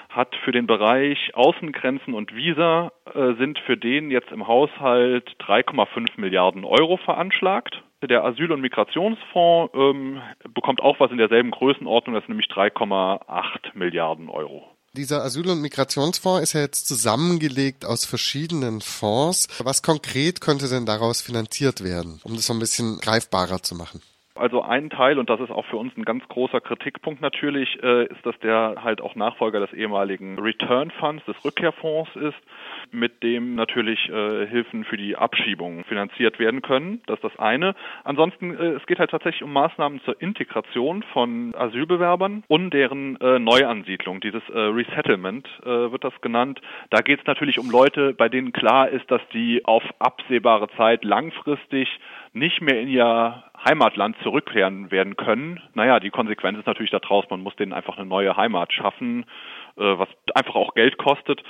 hat 0.09 0.35
für 0.43 0.51
den 0.51 0.65
Bereich 0.65 1.35
Außengrenzen 1.35 2.13
und 2.13 2.35
Visa 2.35 2.91
äh, 3.13 3.35
sind 3.35 3.59
für 3.59 3.77
den 3.77 4.09
jetzt 4.09 4.31
im 4.31 4.47
Haushalt 4.47 5.29
3,5 5.39 6.09
Milliarden 6.17 6.65
Euro 6.65 6.97
veranschlagt. 6.97 7.83
Der 8.01 8.23
Asyl- 8.23 8.51
und 8.51 8.61
Migrationsfonds 8.61 9.73
ähm, 9.75 10.21
bekommt 10.53 10.81
auch 10.81 10.99
was 10.99 11.11
in 11.11 11.17
derselben 11.17 11.51
Größenordnung, 11.51 12.15
das 12.15 12.23
ist 12.23 12.29
nämlich 12.29 12.47
3,8 12.47 13.71
Milliarden 13.73 14.29
Euro. 14.29 14.63
Dieser 14.93 15.21
Asyl- 15.23 15.49
und 15.49 15.61
Migrationsfonds 15.61 16.41
ist 16.41 16.53
ja 16.53 16.61
jetzt 16.61 16.87
zusammengelegt 16.87 17.85
aus 17.85 18.05
verschiedenen 18.05 18.81
Fonds. 18.81 19.47
Was 19.63 19.83
konkret 19.83 20.41
könnte 20.41 20.67
denn 20.69 20.85
daraus 20.85 21.21
finanziert 21.21 21.83
werden, 21.83 22.21
um 22.23 22.35
das 22.35 22.47
so 22.47 22.53
ein 22.53 22.59
bisschen 22.59 22.99
greifbarer 22.99 23.61
zu 23.61 23.75
machen? 23.75 24.01
Also 24.39 24.61
ein 24.61 24.89
Teil, 24.89 25.19
und 25.19 25.29
das 25.29 25.41
ist 25.41 25.51
auch 25.51 25.65
für 25.65 25.75
uns 25.75 25.95
ein 25.97 26.05
ganz 26.05 26.25
großer 26.29 26.61
Kritikpunkt 26.61 27.21
natürlich, 27.21 27.77
äh, 27.83 28.05
ist, 28.05 28.25
dass 28.25 28.39
der 28.39 28.77
halt 28.81 29.01
auch 29.01 29.15
Nachfolger 29.15 29.59
des 29.59 29.73
ehemaligen 29.73 30.39
Return 30.39 30.91
Funds, 30.91 31.25
des 31.25 31.35
Rückkehrfonds 31.43 32.15
ist, 32.15 32.37
mit 32.91 33.23
dem 33.23 33.55
natürlich 33.55 34.09
äh, 34.09 34.47
Hilfen 34.47 34.83
für 34.83 34.97
die 34.97 35.15
Abschiebung 35.15 35.83
finanziert 35.85 36.39
werden 36.39 36.61
können. 36.61 37.01
Das 37.07 37.17
ist 37.17 37.23
das 37.23 37.39
eine. 37.39 37.75
Ansonsten, 38.03 38.55
äh, 38.55 38.71
es 38.73 38.85
geht 38.85 38.99
halt 38.99 39.11
tatsächlich 39.11 39.43
um 39.43 39.53
Maßnahmen 39.53 40.01
zur 40.05 40.21
Integration 40.21 41.03
von 41.13 41.53
Asylbewerbern 41.55 42.43
und 42.47 42.71
deren 42.71 43.19
äh, 43.21 43.39
Neuansiedlung. 43.39 44.19
Dieses 44.21 44.43
äh, 44.49 44.59
Resettlement 44.59 45.47
äh, 45.63 45.91
wird 45.91 46.03
das 46.03 46.19
genannt. 46.21 46.61
Da 46.89 47.01
geht 47.01 47.19
es 47.19 47.27
natürlich 47.27 47.59
um 47.59 47.69
Leute, 47.69 48.13
bei 48.13 48.29
denen 48.29 48.51
klar 48.51 48.89
ist, 48.89 49.09
dass 49.11 49.21
die 49.33 49.65
auf 49.65 49.83
absehbare 49.99 50.69
Zeit 50.77 51.03
langfristig 51.03 51.87
nicht 52.33 52.61
mehr 52.61 52.79
in 52.79 52.87
ihr 52.87 53.43
Heimatland 53.67 54.15
zurückkehren 54.23 54.91
werden 54.91 55.15
können. 55.15 55.59
Naja, 55.73 55.99
die 55.99 56.11
Konsequenz 56.11 56.59
ist 56.59 56.67
natürlich 56.67 56.91
daraus, 56.91 57.25
man 57.29 57.41
muss 57.41 57.55
denen 57.55 57.73
einfach 57.73 57.97
eine 57.97 58.05
neue 58.05 58.35
Heimat 58.37 58.71
schaffen, 58.71 59.25
äh, 59.77 59.97
was 59.97 60.09
einfach 60.35 60.55
auch 60.55 60.73
Geld 60.73 60.97
kostet. 60.97 61.43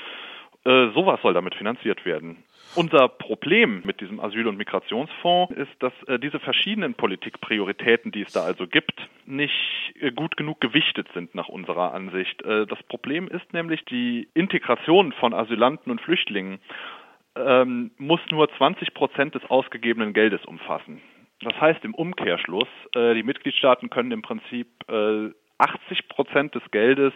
Äh, 0.65 0.89
sowas 0.93 1.21
soll 1.21 1.33
damit 1.33 1.55
finanziert 1.55 2.05
werden. 2.05 2.43
Unser 2.75 3.07
Problem 3.07 3.81
mit 3.83 3.99
diesem 3.99 4.19
Asyl- 4.19 4.47
und 4.47 4.57
Migrationsfonds 4.57 5.53
ist, 5.55 5.71
dass 5.79 5.93
äh, 6.07 6.19
diese 6.19 6.39
verschiedenen 6.39 6.93
Politikprioritäten, 6.93 8.11
die 8.11 8.21
es 8.21 8.33
da 8.33 8.43
also 8.43 8.67
gibt, 8.67 9.07
nicht 9.25 9.93
äh, 9.99 10.11
gut 10.11 10.37
genug 10.37 10.61
gewichtet 10.61 11.07
sind 11.13 11.33
nach 11.33 11.47
unserer 11.47 11.93
Ansicht. 11.93 12.43
Äh, 12.43 12.67
das 12.67 12.81
Problem 12.83 13.27
ist 13.27 13.53
nämlich 13.53 13.85
die 13.85 14.27
Integration 14.33 15.13
von 15.13 15.33
Asylanten 15.33 15.91
und 15.91 16.01
Flüchtlingen 16.01 16.59
ähm, 17.35 17.91
muss 17.97 18.21
nur 18.29 18.49
20 18.57 18.93
Prozent 18.93 19.35
des 19.35 19.45
ausgegebenen 19.49 20.13
Geldes 20.13 20.45
umfassen. 20.45 21.01
Das 21.41 21.59
heißt 21.59 21.83
im 21.85 21.95
Umkehrschluss, 21.95 22.67
äh, 22.93 23.13
die 23.15 23.23
Mitgliedstaaten 23.23 23.89
können 23.89 24.11
im 24.11 24.21
Prinzip 24.21 24.67
äh, 24.89 25.29
80 25.57 26.07
Prozent 26.09 26.53
des 26.55 26.63
Geldes 26.71 27.13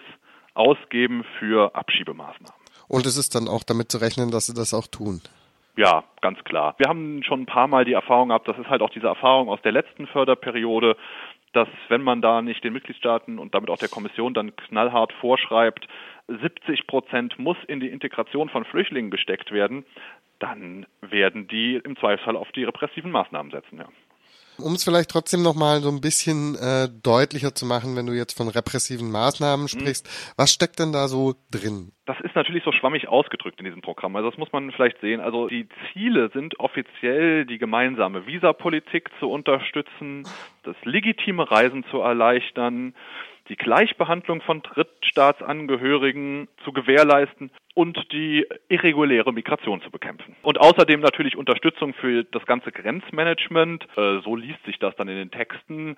ausgeben 0.54 1.26
für 1.40 1.76
Abschiebemaßnahmen. 1.76 2.63
Und 2.88 3.06
es 3.06 3.18
ist 3.18 3.36
dann 3.36 3.48
auch 3.48 3.64
damit 3.64 3.92
zu 3.92 3.98
rechnen, 3.98 4.32
dass 4.32 4.46
sie 4.46 4.54
das 4.54 4.74
auch 4.74 4.88
tun. 4.88 5.22
Ja, 5.76 6.04
ganz 6.22 6.44
klar. 6.44 6.76
Wir 6.78 6.88
haben 6.88 7.24
schon 7.24 7.42
ein 7.42 7.46
paar 7.46 7.68
Mal 7.68 7.86
die 7.86 7.94
Erfahrung 7.94 8.30
gehabt, 8.30 8.48
das 8.48 8.58
ist 8.60 8.70
halt 8.70 8.82
auch 8.82 8.92
diese 8.92 9.08
Erfahrung 9.08 9.50
aus 9.50 9.62
der 9.64 9.72
letzten 9.72 10.06
Förderperiode, 10.06 10.96
dass 11.54 11.68
wenn 11.88 12.02
man 12.02 12.22
da 12.22 12.42
nicht 12.42 12.64
den 12.64 12.74
Mitgliedstaaten 12.74 13.40
und 13.40 13.56
damit 13.56 13.70
auch 13.70 13.78
der 13.78 13.90
Kommission 13.90 14.34
dann 14.34 14.56
knallhart 14.56 15.14
vorschreibt, 15.14 15.88
70 16.28 16.88
Prozent 16.88 17.38
muss 17.38 17.58
in 17.68 17.80
die 17.80 17.90
Integration 17.90 18.50
von 18.50 18.66
Flüchtlingen 18.66 19.12
gesteckt 19.12 19.52
werden, 19.52 19.86
dann 20.40 20.86
werden 21.02 21.48
die 21.48 21.76
im 21.84 21.96
Zweifelsfall 21.98 22.36
auf 22.36 22.52
die 22.52 22.64
repressiven 22.64 23.12
Maßnahmen 23.12 23.52
setzen. 23.52 23.78
Ja. 23.78 23.88
Um 24.58 24.74
es 24.74 24.84
vielleicht 24.84 25.10
trotzdem 25.10 25.42
nochmal 25.42 25.82
so 25.82 25.90
ein 25.90 26.02
bisschen 26.02 26.56
äh, 26.56 26.88
deutlicher 27.02 27.56
zu 27.56 27.66
machen, 27.66 27.96
wenn 27.96 28.06
du 28.06 28.14
jetzt 28.14 28.38
von 28.38 28.48
repressiven 28.48 29.12
Maßnahmen 29.12 29.68
sprichst, 29.68 30.06
mhm. 30.06 30.34
was 30.38 30.52
steckt 30.52 30.80
denn 30.80 30.92
da 30.92 31.08
so 31.08 31.36
drin? 31.52 31.92
Das 32.06 32.20
ist 32.22 32.36
natürlich 32.36 32.64
so 32.64 32.72
schwammig 32.72 33.08
ausgedrückt 33.08 33.60
in 33.60 33.66
diesem 33.66 33.82
Programm. 33.82 34.16
Also 34.16 34.30
das 34.30 34.38
muss 34.38 34.52
man 34.52 34.72
vielleicht 34.72 35.00
sehen. 35.00 35.22
Also 35.22 35.48
die 35.48 35.68
Ziele 35.92 36.30
sind 36.34 36.60
offiziell 36.60 37.46
die 37.46 37.58
gemeinsame 37.58 38.28
Visapolitik 38.28 39.10
zu 39.20 39.30
unterstützen, 39.30 40.28
das 40.64 40.76
legitime 40.84 41.50
Reisen 41.50 41.86
zu 41.90 42.00
erleichtern, 42.00 42.94
die 43.50 43.56
Gleichbehandlung 43.56 44.42
von 44.42 44.62
Drittstaatsangehörigen 44.62 46.48
zu 46.64 46.72
gewährleisten 46.72 47.52
und 47.74 47.98
die 48.12 48.46
irreguläre 48.70 49.34
Migration 49.34 49.82
zu 49.82 49.90
bekämpfen. 49.90 50.36
Und 50.44 50.60
außerdem 50.60 51.02
natürlich 51.02 51.36
Unterstützung 51.36 51.94
für 51.94 52.24
das 52.24 52.46
ganze 52.46 52.72
Grenzmanagement, 52.72 53.88
äh, 53.98 54.20
so 54.24 54.36
liest 54.36 54.64
sich 54.66 54.80
das 54.80 54.96
dann 54.96 55.08
in 55.08 55.18
den 55.18 55.32
Texten, 55.32 55.98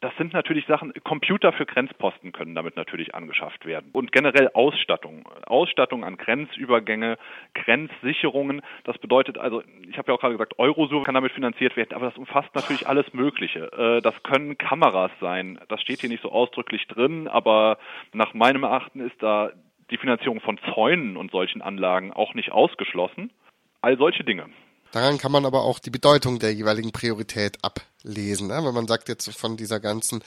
das 0.00 0.14
sind 0.18 0.34
natürlich 0.34 0.66
Sachen, 0.66 0.92
Computer 1.04 1.52
für 1.52 1.64
Grenzposten 1.64 2.32
können 2.32 2.54
damit 2.54 2.76
natürlich 2.76 3.14
angeschafft 3.14 3.64
werden. 3.64 3.88
Und 3.92 4.12
generell 4.12 4.50
Ausstattung. 4.52 5.26
Ausstattung 5.46 6.04
an 6.04 6.18
Grenzübergänge, 6.18 7.16
Grenzsicherungen. 7.54 8.60
Das 8.84 8.98
bedeutet 8.98 9.38
also, 9.38 9.62
ich 9.88 9.96
habe 9.96 10.12
ja 10.12 10.14
auch 10.14 10.20
gerade 10.20 10.34
gesagt, 10.34 10.58
Eurosur 10.58 11.04
kann 11.04 11.14
damit 11.14 11.32
finanziert 11.32 11.76
werden, 11.76 11.94
aber 11.94 12.06
das 12.06 12.18
umfasst 12.18 12.54
natürlich 12.54 12.86
alles 12.86 13.12
Mögliche. 13.14 13.72
Äh, 13.72 14.02
das 14.02 14.22
können 14.22 14.58
Kameras 14.58 15.12
sein. 15.20 15.58
Das 15.68 15.80
steht 15.80 16.00
hier 16.00 16.10
nicht 16.10 16.22
so 16.22 16.30
ausdrücklich 16.30 16.86
drin, 16.88 17.26
aber 17.26 17.78
nach 18.12 18.34
meinem 18.34 18.64
Erachten 18.64 19.00
ist 19.00 19.22
da 19.22 19.50
die 19.90 19.96
Finanzierung 19.96 20.40
von 20.40 20.58
Zäunen 20.74 21.16
und 21.16 21.30
solchen 21.30 21.62
Anlagen 21.62 22.12
auch 22.12 22.34
nicht 22.34 22.52
ausgeschlossen. 22.52 23.32
All 23.80 23.96
solche 23.96 24.24
Dinge. 24.24 24.46
Daran 24.92 25.18
kann 25.18 25.32
man 25.32 25.44
aber 25.44 25.62
auch 25.62 25.78
die 25.78 25.90
Bedeutung 25.90 26.38
der 26.38 26.54
jeweiligen 26.54 26.92
Priorität 26.92 27.58
ablesen. 27.62 28.48
Ne? 28.48 28.60
Wenn 28.64 28.74
man 28.74 28.86
sagt 28.86 29.08
jetzt 29.08 29.28
von 29.36 29.56
dieser 29.56 29.80
ganzen 29.80 30.22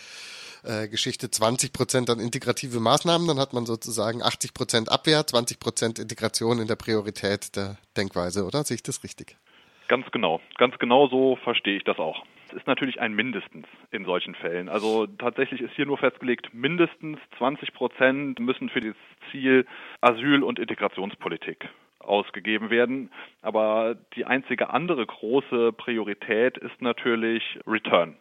äh, 0.64 0.88
Geschichte 0.88 1.32
20 1.32 1.74
Prozent 1.74 2.10
an 2.10 2.20
integrative 2.20 2.80
Maßnahmen, 2.80 3.28
dann 3.28 3.40
hat 3.40 3.54
man 3.54 3.66
sozusagen 3.66 4.22
80 4.22 4.54
Prozent 4.54 4.92
Abwehr, 4.92 5.26
20 5.26 5.60
Prozent 5.60 6.00
Integration 6.00 6.60
in 6.60 6.68
der 6.68 6.76
Priorität 6.76 7.56
der 7.56 7.78
Denkweise, 7.96 8.46
oder? 8.46 8.64
Sehe 8.64 8.76
ich 8.76 8.84
das 8.84 9.04
richtig? 9.04 9.38
Ganz 9.88 10.10
genau. 10.12 10.40
Ganz 10.58 10.78
genau 10.78 11.08
so 11.08 11.38
verstehe 11.44 11.78
ich 11.78 11.84
das 11.84 11.98
auch. 11.98 12.24
Es 12.50 12.54
ist 12.54 12.68
natürlich 12.68 13.00
ein 13.00 13.14
mindestens 13.14 13.66
in 13.92 14.06
solchen 14.06 14.36
Fällen. 14.36 14.70
Also 14.70 15.08
tatsächlich 15.08 15.62
ist 15.62 15.74
hier 15.76 15.86
nur 15.86 15.98
festgelegt, 15.98 16.54
mindestens 16.54 17.20
20 17.38 17.74
Prozent 17.74 18.40
müssen 18.40 18.70
für 18.70 18.82
das 18.82 18.96
Ziel 19.32 19.66
Asyl- 20.02 20.44
und 20.44 20.60
Integrationspolitik 20.60 21.70
ausgegeben 22.10 22.70
werden. 22.70 23.12
Aber 23.42 23.96
die 24.16 24.26
einzige 24.26 24.72
andere 24.72 25.06
große 25.06 25.74
Priorität 25.74 26.58
ist 26.58 26.82
natürlich 26.82 27.44
Return, 27.66 28.18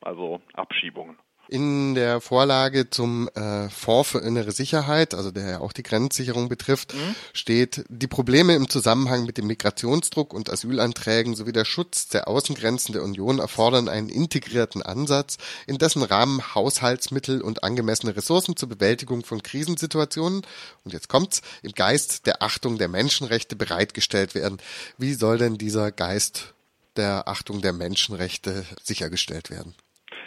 also 0.00 0.40
Abschiebungen. 0.54 1.16
In 1.52 1.96
der 1.96 2.20
Vorlage 2.20 2.90
zum 2.90 3.28
äh, 3.34 3.68
Fonds 3.70 4.10
für 4.10 4.20
innere 4.20 4.52
Sicherheit, 4.52 5.14
also 5.14 5.32
der 5.32 5.50
ja 5.50 5.58
auch 5.58 5.72
die 5.72 5.82
Grenzsicherung 5.82 6.48
betrifft, 6.48 6.94
mhm. 6.94 7.16
steht, 7.32 7.84
die 7.88 8.06
Probleme 8.06 8.54
im 8.54 8.68
Zusammenhang 8.68 9.26
mit 9.26 9.36
dem 9.36 9.48
Migrationsdruck 9.48 10.32
und 10.32 10.48
Asylanträgen 10.48 11.34
sowie 11.34 11.50
der 11.50 11.64
Schutz 11.64 12.06
der 12.06 12.28
Außengrenzen 12.28 12.92
der 12.92 13.02
Union 13.02 13.40
erfordern 13.40 13.88
einen 13.88 14.08
integrierten 14.08 14.80
Ansatz, 14.80 15.38
in 15.66 15.78
dessen 15.78 16.04
Rahmen 16.04 16.54
Haushaltsmittel 16.54 17.42
und 17.42 17.64
angemessene 17.64 18.14
Ressourcen 18.14 18.54
zur 18.54 18.68
Bewältigung 18.68 19.24
von 19.24 19.42
Krisensituationen, 19.42 20.42
und 20.84 20.92
jetzt 20.92 21.08
kommt's, 21.08 21.42
im 21.62 21.72
Geist 21.72 22.26
der 22.26 22.44
Achtung 22.44 22.78
der 22.78 22.86
Menschenrechte 22.86 23.56
bereitgestellt 23.56 24.36
werden. 24.36 24.58
Wie 24.98 25.14
soll 25.14 25.38
denn 25.38 25.58
dieser 25.58 25.90
Geist 25.90 26.54
der 26.94 27.26
Achtung 27.26 27.60
der 27.60 27.72
Menschenrechte 27.72 28.64
sichergestellt 28.84 29.50
werden? 29.50 29.74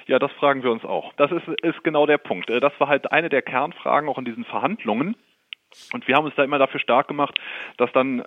Ja, 0.08 0.20
das 0.20 0.32
fragen 0.34 0.64
wir 0.64 0.72
uns 0.72 0.84
auch. 0.84 1.14
Das 1.14 1.32
ist, 1.32 1.48
ist 1.62 1.84
genau 1.84 2.06
der 2.06 2.18
Punkt. 2.18 2.50
Äh, 2.50 2.60
das 2.60 2.74
war 2.80 2.88
halt 2.88 3.12
eine 3.12 3.30
der 3.30 3.42
Kernfragen 3.42 4.10
auch 4.10 4.18
in 4.18 4.26
diesen 4.26 4.46
Verhandlungen. 4.46 5.16
Und 5.92 6.08
wir 6.08 6.16
haben 6.16 6.26
uns 6.26 6.36
da 6.36 6.44
immer 6.44 6.60
dafür 6.60 6.80
stark 6.80 7.08
gemacht, 7.08 7.40
dass 7.78 7.92
dann 7.94 8.24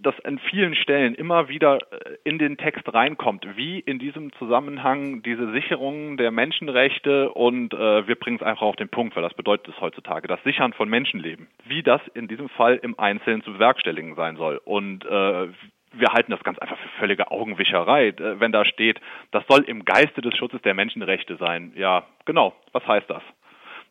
das 0.00 0.14
an 0.24 0.38
vielen 0.38 0.74
Stellen 0.74 1.14
immer 1.14 1.48
wieder 1.48 1.78
äh, 1.90 2.16
in 2.24 2.38
den 2.38 2.56
Text 2.56 2.92
reinkommt, 2.92 3.46
wie 3.56 3.80
in 3.80 3.98
diesem 3.98 4.32
Zusammenhang 4.34 5.22
diese 5.22 5.50
Sicherung 5.52 6.16
der 6.16 6.30
Menschenrechte 6.30 7.30
und 7.30 7.74
äh, 7.74 8.06
wir 8.06 8.14
bringen 8.14 8.36
es 8.36 8.46
einfach 8.46 8.62
auf 8.62 8.76
den 8.76 8.88
Punkt, 8.88 9.16
weil 9.16 9.22
das 9.22 9.34
bedeutet 9.34 9.68
es 9.68 9.80
heutzutage, 9.80 10.28
das 10.28 10.42
Sichern 10.44 10.72
von 10.72 10.88
Menschenleben, 10.88 11.48
wie 11.66 11.82
das 11.82 12.00
in 12.14 12.28
diesem 12.28 12.48
Fall 12.48 12.78
im 12.82 12.98
Einzelnen 12.98 13.42
zu 13.42 13.52
bewerkstelligen 13.52 14.14
sein 14.14 14.36
soll 14.36 14.60
und 14.64 15.04
äh, 15.04 15.48
wir 15.98 16.12
halten 16.12 16.30
das 16.30 16.42
ganz 16.42 16.58
einfach 16.58 16.78
für 16.78 16.88
völlige 17.00 17.30
Augenwischerei, 17.30 18.08
äh, 18.08 18.40
wenn 18.40 18.52
da 18.52 18.64
steht, 18.64 19.00
das 19.30 19.44
soll 19.48 19.64
im 19.64 19.84
Geiste 19.84 20.20
des 20.20 20.36
Schutzes 20.36 20.62
der 20.62 20.74
Menschenrechte 20.74 21.36
sein. 21.36 21.72
Ja, 21.76 22.04
genau. 22.24 22.54
Was 22.72 22.86
heißt 22.86 23.08
das? 23.08 23.22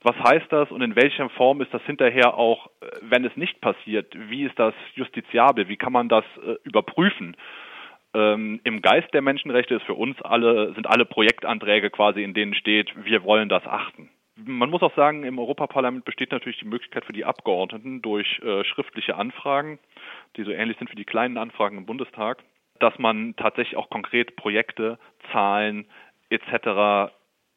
Was 0.03 0.15
heißt 0.15 0.51
das 0.51 0.71
und 0.71 0.81
in 0.81 0.95
welcher 0.95 1.27
Form 1.29 1.61
ist 1.61 1.73
das 1.73 1.81
hinterher 1.83 2.35
auch, 2.35 2.67
äh, 2.81 2.87
wenn 3.01 3.25
es 3.25 3.35
nicht 3.35 3.61
passiert? 3.61 4.13
Wie 4.29 4.43
ist 4.43 4.57
das 4.57 4.73
justiziabel? 4.95 5.67
Wie 5.67 5.77
kann 5.77 5.93
man 5.93 6.09
das 6.09 6.25
äh, 6.45 6.55
überprüfen? 6.63 7.35
Ähm, 8.13 8.59
Im 8.63 8.81
Geist 8.81 9.13
der 9.13 9.21
Menschenrechte 9.21 9.75
ist 9.75 9.83
für 9.83 9.95
uns 9.95 10.21
alle, 10.21 10.73
sind 10.73 10.87
alle 10.87 11.05
Projektanträge 11.05 11.89
quasi, 11.89 12.23
in 12.23 12.33
denen 12.33 12.53
steht, 12.53 12.91
wir 13.03 13.23
wollen 13.23 13.49
das 13.49 13.65
achten. 13.67 14.09
Man 14.45 14.69
muss 14.69 14.83
auch 14.83 14.95
sagen, 14.95 15.23
im 15.23 15.39
Europaparlament 15.39 16.05
besteht 16.05 16.31
natürlich 16.31 16.59
die 16.59 16.67
Möglichkeit 16.67 17.05
für 17.05 17.13
die 17.13 17.25
Abgeordneten 17.25 18.01
durch 18.03 18.39
äh, 18.39 18.63
schriftliche 18.63 19.15
Anfragen, 19.15 19.79
die 20.35 20.43
so 20.43 20.51
ähnlich 20.51 20.77
sind 20.77 20.91
wie 20.91 20.95
die 20.95 21.05
kleinen 21.05 21.37
Anfragen 21.37 21.77
im 21.77 21.87
Bundestag, 21.87 22.43
dass 22.79 22.97
man 22.99 23.35
tatsächlich 23.35 23.77
auch 23.77 23.89
konkret 23.89 24.35
Projekte, 24.35 24.99
Zahlen 25.31 25.85
etc. 26.29 27.11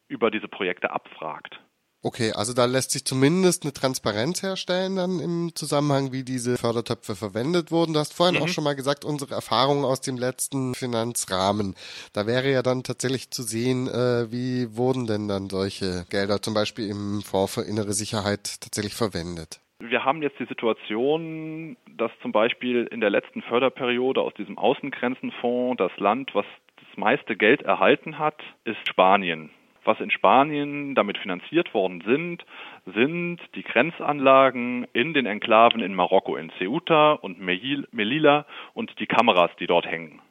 über 0.07 0.31
diese 0.31 0.47
Projekte 0.47 0.91
abfragt. 0.91 1.59
Okay, 2.03 2.31
also 2.33 2.53
da 2.53 2.65
lässt 2.65 2.91
sich 2.91 3.05
zumindest 3.05 3.63
eine 3.63 3.73
Transparenz 3.73 4.41
herstellen 4.41 4.95
dann 4.95 5.19
im 5.19 5.51
Zusammenhang, 5.53 6.11
wie 6.11 6.23
diese 6.23 6.57
Fördertöpfe 6.57 7.15
verwendet 7.15 7.69
wurden. 7.69 7.93
Du 7.93 7.99
hast 7.99 8.15
vorhin 8.15 8.37
mhm. 8.37 8.43
auch 8.43 8.47
schon 8.47 8.63
mal 8.63 8.75
gesagt, 8.75 9.05
unsere 9.05 9.35
Erfahrungen 9.35 9.85
aus 9.85 10.01
dem 10.01 10.17
letzten 10.17 10.73
Finanzrahmen. 10.73 11.75
Da 12.13 12.25
wäre 12.25 12.51
ja 12.51 12.63
dann 12.63 12.81
tatsächlich 12.81 13.29
zu 13.29 13.43
sehen, 13.43 13.87
äh, 13.87 14.31
wie 14.31 14.75
wurden 14.75 15.05
denn 15.05 15.27
dann 15.27 15.49
solche 15.49 16.05
Gelder 16.09 16.41
zum 16.41 16.55
Beispiel 16.55 16.89
im 16.89 17.21
Fonds 17.21 17.53
für 17.53 17.61
innere 17.61 17.93
Sicherheit 17.93 18.59
tatsächlich 18.61 18.95
verwendet. 18.95 19.59
Wir 19.79 20.03
haben 20.03 20.23
jetzt 20.23 20.39
die 20.39 20.45
Situation, 20.45 21.77
dass 21.97 22.11
zum 22.23 22.31
Beispiel 22.31 22.87
in 22.91 22.99
der 22.99 23.11
letzten 23.11 23.43
Förderperiode 23.43 24.21
aus 24.21 24.33
diesem 24.33 24.57
Außengrenzenfonds 24.57 25.77
das 25.77 25.91
Land, 25.97 26.33
was 26.33 26.45
das 26.77 26.97
meiste 26.97 27.35
Geld 27.35 27.61
erhalten 27.61 28.17
hat, 28.17 28.41
ist 28.63 28.87
Spanien. 28.87 29.51
Was 29.83 29.99
in 29.99 30.11
Spanien 30.11 30.93
damit 30.93 31.17
finanziert 31.17 31.73
worden 31.73 32.03
sind, 32.05 32.45
sind 32.85 33.39
die 33.55 33.63
Grenzanlagen 33.63 34.85
in 34.93 35.13
den 35.13 35.25
Enklaven 35.25 35.81
in 35.81 35.95
Marokko, 35.95 36.35
in 36.35 36.51
Ceuta 36.59 37.13
und 37.13 37.39
Melilla 37.39 38.45
und 38.73 38.99
die 38.99 39.07
Kameras, 39.07 39.51
die 39.59 39.67
dort 39.67 39.85
hängen. 39.85 40.21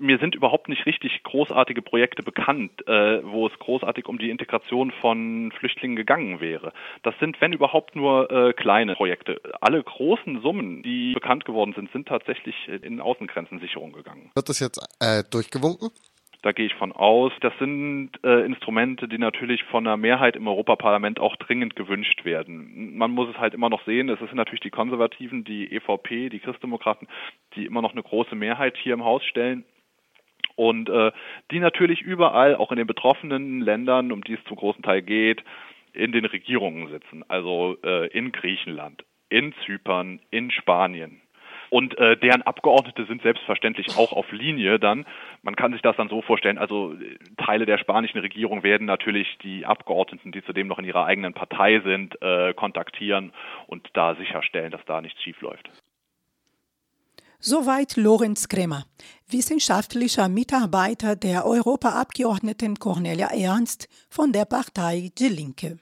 Mir 0.00 0.18
sind 0.18 0.34
überhaupt 0.34 0.68
nicht 0.68 0.86
richtig 0.86 1.22
großartige 1.24 1.82
Projekte 1.82 2.22
bekannt, 2.22 2.86
äh, 2.86 3.20
wo 3.24 3.46
es 3.48 3.58
großartig 3.58 4.06
um 4.06 4.18
die 4.18 4.30
Integration 4.30 4.92
von 5.00 5.50
Flüchtlingen 5.58 5.96
gegangen 5.96 6.40
wäre. 6.40 6.72
Das 7.02 7.14
sind, 7.18 7.40
wenn 7.40 7.52
überhaupt, 7.52 7.96
nur 7.96 8.30
äh, 8.30 8.52
kleine 8.52 8.94
Projekte. 8.94 9.40
Alle 9.60 9.82
großen 9.82 10.40
Summen, 10.42 10.82
die 10.82 11.14
bekannt 11.14 11.46
geworden 11.46 11.72
sind, 11.74 11.90
sind 11.90 12.06
tatsächlich 12.06 12.54
in 12.68 13.00
Außengrenzensicherung 13.00 13.92
gegangen. 13.92 14.30
Wird 14.34 14.48
das 14.48 14.60
jetzt 14.60 14.78
äh, 15.00 15.24
durchgewunken? 15.28 15.90
Da 16.42 16.52
gehe 16.52 16.66
ich 16.66 16.74
von 16.74 16.92
aus. 16.92 17.32
Das 17.40 17.52
sind 17.58 18.12
äh, 18.22 18.44
Instrumente, 18.44 19.08
die 19.08 19.18
natürlich 19.18 19.64
von 19.64 19.86
einer 19.86 19.96
Mehrheit 19.96 20.36
im 20.36 20.46
Europaparlament 20.46 21.18
auch 21.18 21.34
dringend 21.36 21.74
gewünscht 21.74 22.24
werden. 22.24 22.96
Man 22.96 23.10
muss 23.10 23.28
es 23.28 23.38
halt 23.38 23.54
immer 23.54 23.68
noch 23.68 23.84
sehen, 23.84 24.08
es 24.08 24.20
sind 24.20 24.34
natürlich 24.34 24.60
die 24.60 24.70
Konservativen, 24.70 25.42
die 25.42 25.72
EVP, 25.72 26.28
die 26.28 26.38
Christdemokraten, 26.38 27.08
die 27.54 27.66
immer 27.66 27.82
noch 27.82 27.92
eine 27.92 28.02
große 28.02 28.36
Mehrheit 28.36 28.76
hier 28.76 28.94
im 28.94 29.04
Haus 29.04 29.24
stellen 29.24 29.64
und 30.58 30.88
äh, 30.88 31.12
die 31.50 31.60
natürlich 31.60 32.02
überall, 32.02 32.56
auch 32.56 32.72
in 32.72 32.78
den 32.78 32.86
betroffenen 32.86 33.60
Ländern, 33.60 34.10
um 34.10 34.22
die 34.22 34.34
es 34.34 34.44
zum 34.44 34.56
großen 34.56 34.82
Teil 34.82 35.02
geht, 35.02 35.44
in 35.92 36.12
den 36.12 36.24
Regierungen 36.24 36.88
sitzen. 36.88 37.24
Also 37.28 37.76
äh, 37.84 38.08
in 38.08 38.32
Griechenland, 38.32 39.04
in 39.28 39.54
Zypern, 39.64 40.20
in 40.30 40.50
Spanien. 40.50 41.20
Und 41.70 41.96
äh, 41.98 42.16
deren 42.16 42.42
Abgeordnete 42.42 43.04
sind 43.06 43.22
selbstverständlich 43.22 43.96
auch 43.96 44.12
auf 44.12 44.30
Linie 44.32 44.78
dann. 44.78 45.06
Man 45.42 45.56
kann 45.56 45.72
sich 45.72 45.82
das 45.82 45.96
dann 45.96 46.08
so 46.08 46.22
vorstellen, 46.22 46.58
also 46.58 46.94
äh, 46.94 47.18
Teile 47.36 47.66
der 47.66 47.78
spanischen 47.78 48.18
Regierung 48.18 48.62
werden 48.62 48.86
natürlich 48.86 49.38
die 49.42 49.66
Abgeordneten, 49.66 50.32
die 50.32 50.42
zudem 50.44 50.66
noch 50.66 50.78
in 50.78 50.84
ihrer 50.84 51.04
eigenen 51.04 51.34
Partei 51.34 51.80
sind, 51.80 52.20
äh, 52.22 52.54
kontaktieren 52.54 53.32
und 53.66 53.88
da 53.92 54.14
sicherstellen, 54.14 54.70
dass 54.70 54.84
da 54.86 55.00
nichts 55.00 55.22
schiefläuft. 55.22 55.68
Soweit 57.40 57.96
Lorenz 57.96 58.48
Kremer, 58.48 58.84
wissenschaftlicher 59.28 60.28
Mitarbeiter 60.28 61.14
der 61.14 61.46
Europaabgeordneten 61.46 62.80
Cornelia 62.80 63.28
Ernst 63.28 63.88
von 64.10 64.32
der 64.32 64.44
Partei 64.44 65.10
Die 65.16 65.28
Linke. 65.28 65.78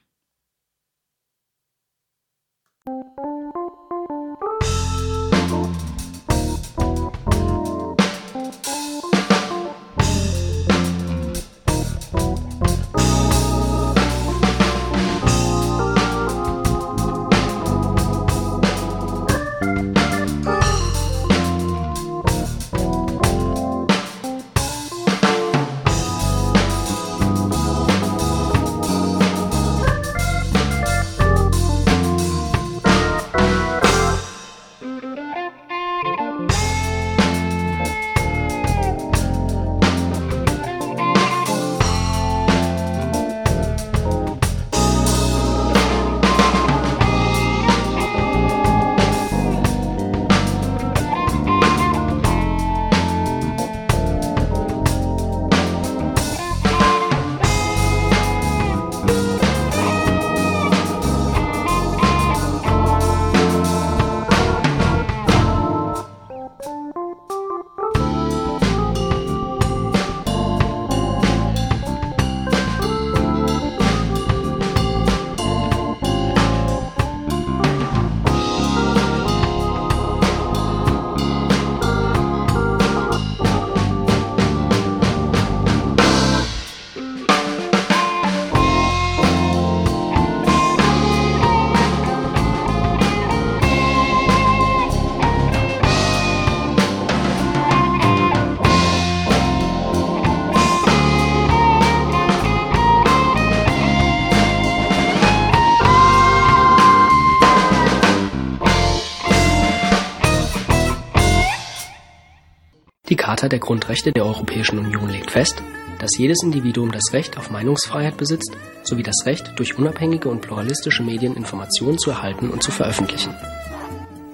Charta 113.46 113.48
der 113.48 113.58
Grundrechte 113.60 114.12
der 114.12 114.24
Europäischen 114.24 114.80
Union 114.80 115.08
legt 115.08 115.30
fest, 115.30 115.62
dass 116.00 116.18
jedes 116.18 116.42
Individuum 116.42 116.90
das 116.90 117.12
Recht 117.12 117.38
auf 117.38 117.48
Meinungsfreiheit 117.48 118.16
besitzt, 118.16 118.56
sowie 118.82 119.04
das 119.04 119.24
Recht, 119.24 119.52
durch 119.54 119.78
unabhängige 119.78 120.28
und 120.28 120.40
pluralistische 120.40 121.04
Medien 121.04 121.36
Informationen 121.36 121.96
zu 121.96 122.10
erhalten 122.10 122.50
und 122.50 122.64
zu 122.64 122.72
veröffentlichen. 122.72 123.32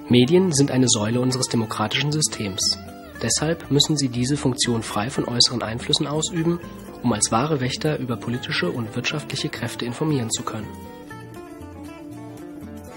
Medien 0.09 0.51
sind 0.51 0.71
eine 0.71 0.87
Säule 0.89 1.19
unseres 1.21 1.47
demokratischen 1.47 2.11
Systems. 2.11 2.79
Deshalb 3.21 3.69
müssen 3.69 3.97
sie 3.97 4.09
diese 4.09 4.35
Funktion 4.35 4.81
frei 4.81 5.11
von 5.11 5.25
äußeren 5.25 5.61
Einflüssen 5.61 6.07
ausüben, 6.07 6.59
um 7.03 7.13
als 7.13 7.31
wahre 7.31 7.61
Wächter 7.61 7.99
über 7.99 8.17
politische 8.17 8.71
und 8.71 8.95
wirtschaftliche 8.95 9.49
Kräfte 9.49 9.85
informieren 9.85 10.31
zu 10.31 10.41
können. 10.41 10.67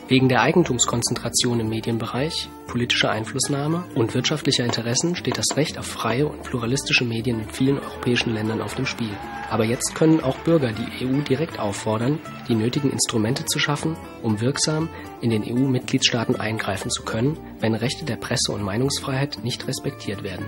Wegen 0.08 0.28
der 0.28 0.42
Eigentumskonzentration 0.42 1.58
im 1.58 1.68
Medienbereich, 1.68 2.48
politischer 2.68 3.10
Einflussnahme 3.10 3.82
und 3.96 4.14
wirtschaftlicher 4.14 4.64
Interessen 4.64 5.16
steht 5.16 5.36
das 5.36 5.56
Recht 5.56 5.78
auf 5.78 5.86
freie 5.86 6.28
und 6.28 6.44
pluralistische 6.44 7.04
Medien 7.04 7.40
in 7.40 7.48
vielen 7.48 7.80
europäischen 7.80 8.32
Ländern 8.32 8.62
auf 8.62 8.76
dem 8.76 8.86
Spiel. 8.86 9.10
Aber 9.50 9.64
jetzt 9.64 9.96
können 9.96 10.20
auch 10.20 10.36
Bürger 10.38 10.72
die 10.72 11.04
EU 11.04 11.22
direkt 11.22 11.58
auffordern, 11.58 12.20
die 12.48 12.54
nötigen 12.54 12.92
Instrumente 12.92 13.46
zu 13.46 13.58
schaffen, 13.58 13.96
um 14.22 14.40
wirksam 14.40 14.88
in 15.22 15.30
den 15.30 15.42
EU-Mitgliedstaaten 15.42 16.36
eingreifen 16.36 16.90
zu 16.92 17.02
können, 17.02 17.36
wenn 17.58 17.74
Rechte 17.74 18.04
der 18.04 18.16
Presse- 18.16 18.52
und 18.52 18.62
Meinungsfreiheit 18.62 19.40
nicht 19.42 19.66
respektiert 19.66 20.22
werden. 20.22 20.46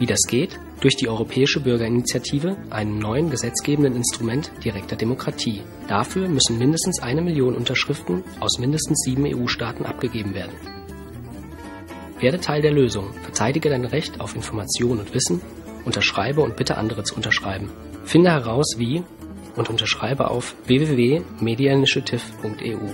Wie 0.00 0.06
das 0.06 0.22
geht? 0.26 0.58
Durch 0.80 0.96
die 0.96 1.08
Europäische 1.10 1.60
Bürgerinitiative, 1.60 2.56
einem 2.70 2.98
neuen 2.98 3.28
gesetzgebenden 3.28 3.94
Instrument 3.94 4.50
direkter 4.64 4.96
Demokratie. 4.96 5.60
Dafür 5.88 6.26
müssen 6.26 6.56
mindestens 6.56 7.02
eine 7.02 7.20
Million 7.20 7.54
Unterschriften 7.54 8.24
aus 8.40 8.58
mindestens 8.58 9.02
sieben 9.04 9.26
EU-Staaten 9.26 9.84
abgegeben 9.84 10.32
werden. 10.32 10.54
Werde 12.18 12.40
Teil 12.40 12.62
der 12.62 12.72
Lösung, 12.72 13.12
verteidige 13.24 13.68
dein 13.68 13.84
Recht 13.84 14.22
auf 14.22 14.34
Information 14.34 15.00
und 15.00 15.12
Wissen, 15.12 15.42
unterschreibe 15.84 16.40
und 16.40 16.56
bitte 16.56 16.78
andere 16.78 17.04
zu 17.04 17.14
unterschreiben. 17.14 17.68
Finde 18.04 18.30
heraus 18.30 18.76
wie 18.78 19.02
und 19.54 19.68
unterschreibe 19.68 20.30
auf 20.30 20.54
www.mediainitiative.eu. 20.64 22.88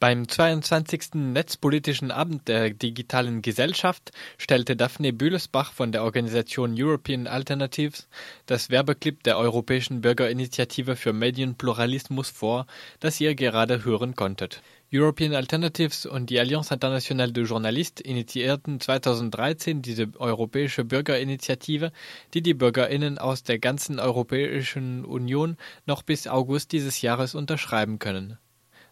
Beim 0.00 0.26
22. 0.26 1.10
Netzpolitischen 1.12 2.10
Abend 2.10 2.48
der 2.48 2.70
digitalen 2.70 3.42
Gesellschaft 3.42 4.12
stellte 4.38 4.74
Daphne 4.74 5.12
Bühlesbach 5.12 5.74
von 5.74 5.92
der 5.92 6.04
Organisation 6.04 6.74
European 6.74 7.26
Alternatives 7.26 8.08
das 8.46 8.70
Werbeclip 8.70 9.22
der 9.24 9.36
Europäischen 9.36 10.00
Bürgerinitiative 10.00 10.96
für 10.96 11.12
Medienpluralismus 11.12 12.30
vor, 12.30 12.66
das 13.00 13.20
ihr 13.20 13.34
gerade 13.34 13.84
hören 13.84 14.14
konntet. 14.14 14.62
European 14.90 15.34
Alternatives 15.34 16.06
und 16.06 16.30
die 16.30 16.40
Alliance 16.40 16.72
Internationale 16.72 17.32
de 17.32 17.44
Journalistes 17.44 18.02
initiierten 18.02 18.80
2013 18.80 19.82
diese 19.82 20.08
europäische 20.18 20.82
Bürgerinitiative, 20.86 21.92
die 22.32 22.40
die 22.40 22.54
Bürgerinnen 22.54 23.18
aus 23.18 23.42
der 23.42 23.58
ganzen 23.58 24.00
Europäischen 24.00 25.04
Union 25.04 25.58
noch 25.84 26.02
bis 26.02 26.26
August 26.26 26.72
dieses 26.72 27.02
Jahres 27.02 27.34
unterschreiben 27.34 27.98
können. 27.98 28.38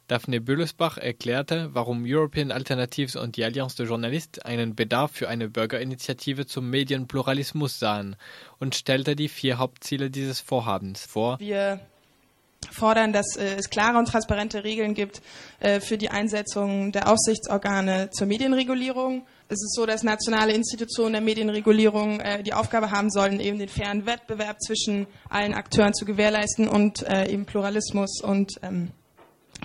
Daphne 0.09 0.40
Büllesbach 0.40 0.97
erklärte, 0.97 1.68
warum 1.75 2.05
European 2.07 2.51
Alternatives 2.51 3.14
und 3.14 3.37
die 3.37 3.44
Allianz 3.44 3.77
de 3.77 3.87
Journalistes 3.87 4.42
einen 4.42 4.75
Bedarf 4.75 5.12
für 5.12 5.29
eine 5.29 5.51
Bürgerinitiative 5.51 6.47
zum 6.47 6.71
Medienpluralismus 6.71 7.79
sahen 7.79 8.16
und 8.59 8.75
stellte 8.75 9.16
die 9.16 9.29
vier 9.29 9.59
Hauptziele 9.59 10.11
dieses 10.11 10.40
Vorhabens 10.40 11.05
vor. 11.05 11.38
Wir 11.38 11.81
fordern, 12.71 13.12
dass 13.12 13.37
äh, 13.37 13.57
es 13.57 13.71
klare 13.71 13.99
und 13.99 14.07
transparente 14.07 14.64
Regeln 14.64 14.94
gibt 14.94 15.21
äh, 15.61 15.81
für 15.81 15.99
die 15.99 16.11
Einsetzung 16.11 16.90
der 16.92 17.09
Aufsichtsorgane 17.09 18.11
zur 18.11 18.27
Medienregulierung. 18.27 19.27
Es 19.49 19.62
ist 19.62 19.75
so, 19.75 19.87
dass 19.87 20.03
nationale 20.03 20.53
Institutionen 20.53 21.12
der 21.12 21.23
Medienregulierung 21.23 22.21
äh, 22.21 22.42
die 22.42 22.55
Aufgabe 22.55 22.90
haben 22.90 23.11
sollen, 23.11 23.40
eben 23.40 23.59
den 23.59 23.68
fairen 23.68 24.07
Wettbewerb 24.07 24.61
zwischen 24.61 25.07
allen 25.29 25.55
Akteuren 25.55 25.94
zu 25.94 26.05
gewährleisten 26.05 26.68
und 26.68 27.03
äh, 27.03 27.31
eben 27.31 27.47
Pluralismus 27.47 28.21
und 28.23 28.55
ähm, 28.62 28.90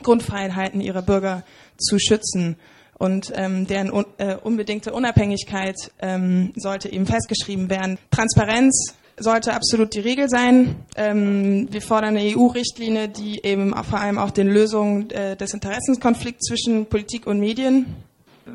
Grundfreiheiten 0.02 0.82
ihrer 0.82 1.02
Bürger 1.02 1.44
zu 1.78 2.00
schützen. 2.00 2.58
Und 2.98 3.34
ähm, 3.36 3.68
deren 3.68 3.92
un 3.92 4.06
äh, 4.18 4.36
unbedingte 4.36 4.94
Unabhängigkeit 4.94 5.76
ähm, 6.00 6.54
sollte 6.56 6.92
eben 6.92 7.06
festgeschrieben 7.06 7.70
werden. 7.70 7.98
Transparenz 8.12 8.96
sollte 9.18 9.54
absolut 9.54 9.94
die 9.94 10.00
Regel 10.00 10.30
sein. 10.30 10.76
Ähm, 10.96 11.68
wir 11.72 11.82
fordern 11.82 12.18
eine 12.18 12.36
EU-Richtlinie, 12.36 13.10
die 13.10 13.44
eben 13.44 13.74
vor 13.84 14.00
allem 14.00 14.18
auch 14.18 14.32
den 14.32 14.48
Lösungen 14.48 15.10
äh, 15.12 15.36
des 15.36 15.54
Interessenskonflikts 15.54 16.48
zwischen 16.48 16.86
Politik 16.86 17.28
und 17.28 17.40
Medien 17.40 17.96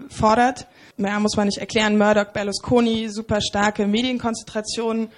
fordert. 0.09 0.67
Mehr 0.97 1.21
muss 1.21 1.37
man 1.37 1.47
nicht 1.47 1.59
erklären. 1.59 1.97
Murdoch, 1.97 2.33
Berlusconi, 2.33 3.09
super 3.09 3.41
starke 3.41 3.87
Medienkonzentration 3.87 5.09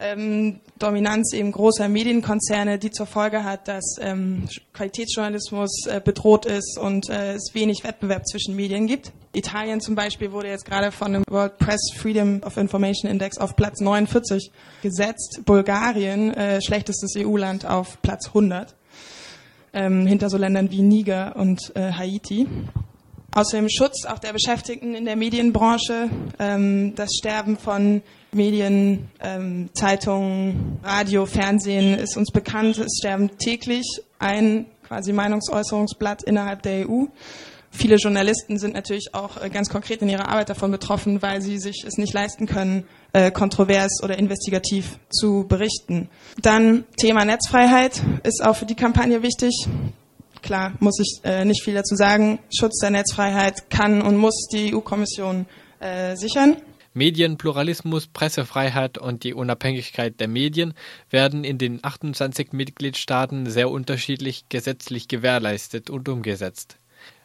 ähm, 0.00 0.60
Dominanz 0.78 1.32
eben 1.34 1.52
großer 1.52 1.88
Medienkonzerne, 1.88 2.78
die 2.78 2.90
zur 2.90 3.06
Folge 3.06 3.44
hat, 3.44 3.68
dass 3.68 3.96
ähm, 4.00 4.48
Qualitätsjournalismus 4.72 5.86
äh, 5.86 6.00
bedroht 6.02 6.46
ist 6.46 6.78
und 6.78 7.08
äh, 7.10 7.34
es 7.34 7.50
wenig 7.54 7.84
Wettbewerb 7.84 8.26
zwischen 8.26 8.56
Medien 8.56 8.86
gibt. 8.86 9.12
Italien 9.32 9.80
zum 9.80 9.94
Beispiel 9.94 10.32
wurde 10.32 10.48
jetzt 10.48 10.64
gerade 10.64 10.90
von 10.90 11.12
dem 11.12 11.22
World 11.28 11.58
Press 11.58 11.92
Freedom 11.94 12.42
of 12.42 12.56
Information 12.56 13.10
Index 13.10 13.38
auf 13.38 13.54
Platz 13.56 13.80
49 13.80 14.50
gesetzt. 14.82 15.42
Bulgarien, 15.44 16.34
äh, 16.34 16.60
schlechtestes 16.62 17.14
EU-Land, 17.16 17.66
auf 17.66 18.00
Platz 18.02 18.28
100. 18.28 18.74
Ähm, 19.72 20.06
hinter 20.06 20.30
so 20.30 20.36
Ländern 20.36 20.70
wie 20.72 20.82
Niger 20.82 21.36
und 21.36 21.72
äh, 21.76 21.92
Haiti. 21.92 22.48
Außerdem 23.32 23.68
Schutz 23.70 24.06
auch 24.06 24.18
der 24.18 24.32
Beschäftigten 24.32 24.96
in 24.96 25.04
der 25.04 25.14
Medienbranche, 25.14 26.10
ähm, 26.40 26.94
das 26.96 27.10
Sterben 27.16 27.56
von 27.56 28.02
Medien, 28.32 29.10
ähm, 29.20 29.70
Zeitungen, 29.74 30.78
Radio, 30.84 31.26
Fernsehen 31.26 31.98
ist 31.98 32.16
uns 32.16 32.30
bekannt. 32.30 32.78
Es 32.78 32.98
sterben 32.98 33.36
täglich 33.38 33.86
ein 34.18 34.66
quasi 34.86 35.12
Meinungsäußerungsblatt 35.12 36.22
innerhalb 36.22 36.62
der 36.62 36.88
EU. 36.88 37.06
Viele 37.72 37.96
Journalisten 37.96 38.58
sind 38.58 38.74
natürlich 38.74 39.14
auch 39.14 39.40
äh, 39.42 39.48
ganz 39.48 39.68
konkret 39.68 40.02
in 40.02 40.08
ihrer 40.08 40.28
Arbeit 40.28 40.48
davon 40.48 40.70
betroffen, 40.70 41.22
weil 41.22 41.40
sie 41.40 41.58
sich 41.58 41.84
es 41.86 41.98
nicht 41.98 42.12
leisten 42.12 42.46
können, 42.46 42.84
äh, 43.12 43.30
kontrovers 43.30 44.02
oder 44.02 44.18
investigativ 44.18 44.98
zu 45.08 45.44
berichten. 45.48 46.08
Dann 46.40 46.84
Thema 46.96 47.24
Netzfreiheit 47.24 48.02
ist 48.22 48.44
auch 48.44 48.56
für 48.56 48.66
die 48.66 48.74
Kampagne 48.74 49.22
wichtig. 49.22 49.66
Klar, 50.42 50.72
muss 50.80 50.98
ich 51.00 51.20
äh, 51.24 51.44
nicht 51.44 51.62
viel 51.62 51.74
dazu 51.74 51.94
sagen. 51.94 52.40
Schutz 52.56 52.78
der 52.80 52.90
Netzfreiheit 52.90 53.70
kann 53.70 54.02
und 54.02 54.16
muss 54.16 54.46
die 54.52 54.74
EU-Kommission 54.74 55.46
sichern. 56.14 56.58
Medienpluralismus, 56.92 58.08
Pressefreiheit 58.08 58.98
und 58.98 59.24
die 59.24 59.34
Unabhängigkeit 59.34 60.18
der 60.18 60.28
Medien 60.28 60.74
werden 61.08 61.44
in 61.44 61.58
den 61.58 61.80
28 61.82 62.52
Mitgliedstaaten 62.52 63.48
sehr 63.48 63.70
unterschiedlich 63.70 64.48
gesetzlich 64.48 65.08
gewährleistet 65.08 65.90
und 65.90 66.08
umgesetzt. 66.08 66.76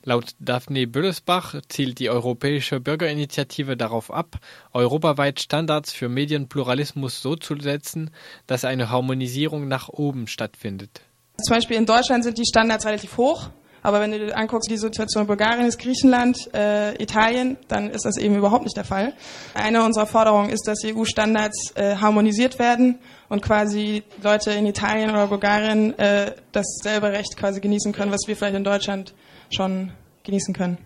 Laut 0.03 0.35
Daphne 0.39 0.85
Büllesbach 0.85 1.55
zielt 1.67 1.97
die 1.97 2.11
Europäische 2.11 2.79
Bürgerinitiative 2.79 3.75
darauf 3.75 4.11
ab, 4.11 4.37
europaweit 4.71 5.39
Standards 5.41 5.91
für 5.91 6.09
Medienpluralismus 6.09 7.23
so 7.23 7.35
zu 7.35 7.59
setzen, 7.59 8.11
dass 8.45 8.65
eine 8.65 8.91
Harmonisierung 8.91 9.67
nach 9.67 9.89
oben 9.89 10.27
stattfindet. 10.27 11.01
Zum 11.43 11.55
Beispiel 11.55 11.77
in 11.77 11.87
Deutschland 11.87 12.23
sind 12.23 12.37
die 12.37 12.45
Standards 12.45 12.85
relativ 12.85 13.17
hoch. 13.17 13.49
Aber 13.85 14.01
wenn 14.01 14.11
du 14.11 14.17
dir 14.17 14.35
anguckst, 14.35 14.67
die 14.71 14.77
Situation 14.77 15.21
in 15.21 15.27
Bulgarien 15.27 15.67
ist, 15.67 15.77
Griechenland, 15.77 16.49
äh, 16.55 16.99
Italien, 16.99 17.55
dann 17.67 17.91
ist 17.91 18.03
das 18.03 18.17
eben 18.17 18.35
überhaupt 18.35 18.63
nicht 18.63 18.75
der 18.75 18.83
Fall. 18.83 19.13
Eine 19.53 19.83
unserer 19.83 20.07
Forderungen 20.07 20.49
ist, 20.49 20.67
dass 20.67 20.83
EU-Standards 20.83 21.73
äh, 21.75 21.95
harmonisiert 21.97 22.57
werden 22.57 22.97
und 23.29 23.43
quasi 23.43 24.01
Leute 24.23 24.49
in 24.53 24.65
Italien 24.65 25.11
oder 25.11 25.27
Bulgarien 25.27 25.97
äh, 25.99 26.33
dasselbe 26.51 27.11
Recht 27.11 27.37
quasi 27.37 27.61
genießen 27.61 27.93
können, 27.93 28.11
was 28.11 28.21
wir 28.25 28.35
vielleicht 28.35 28.55
in 28.55 28.63
Deutschland 28.63 29.13
schon 29.55 29.91
genießen 30.23 30.55
können. 30.55 30.79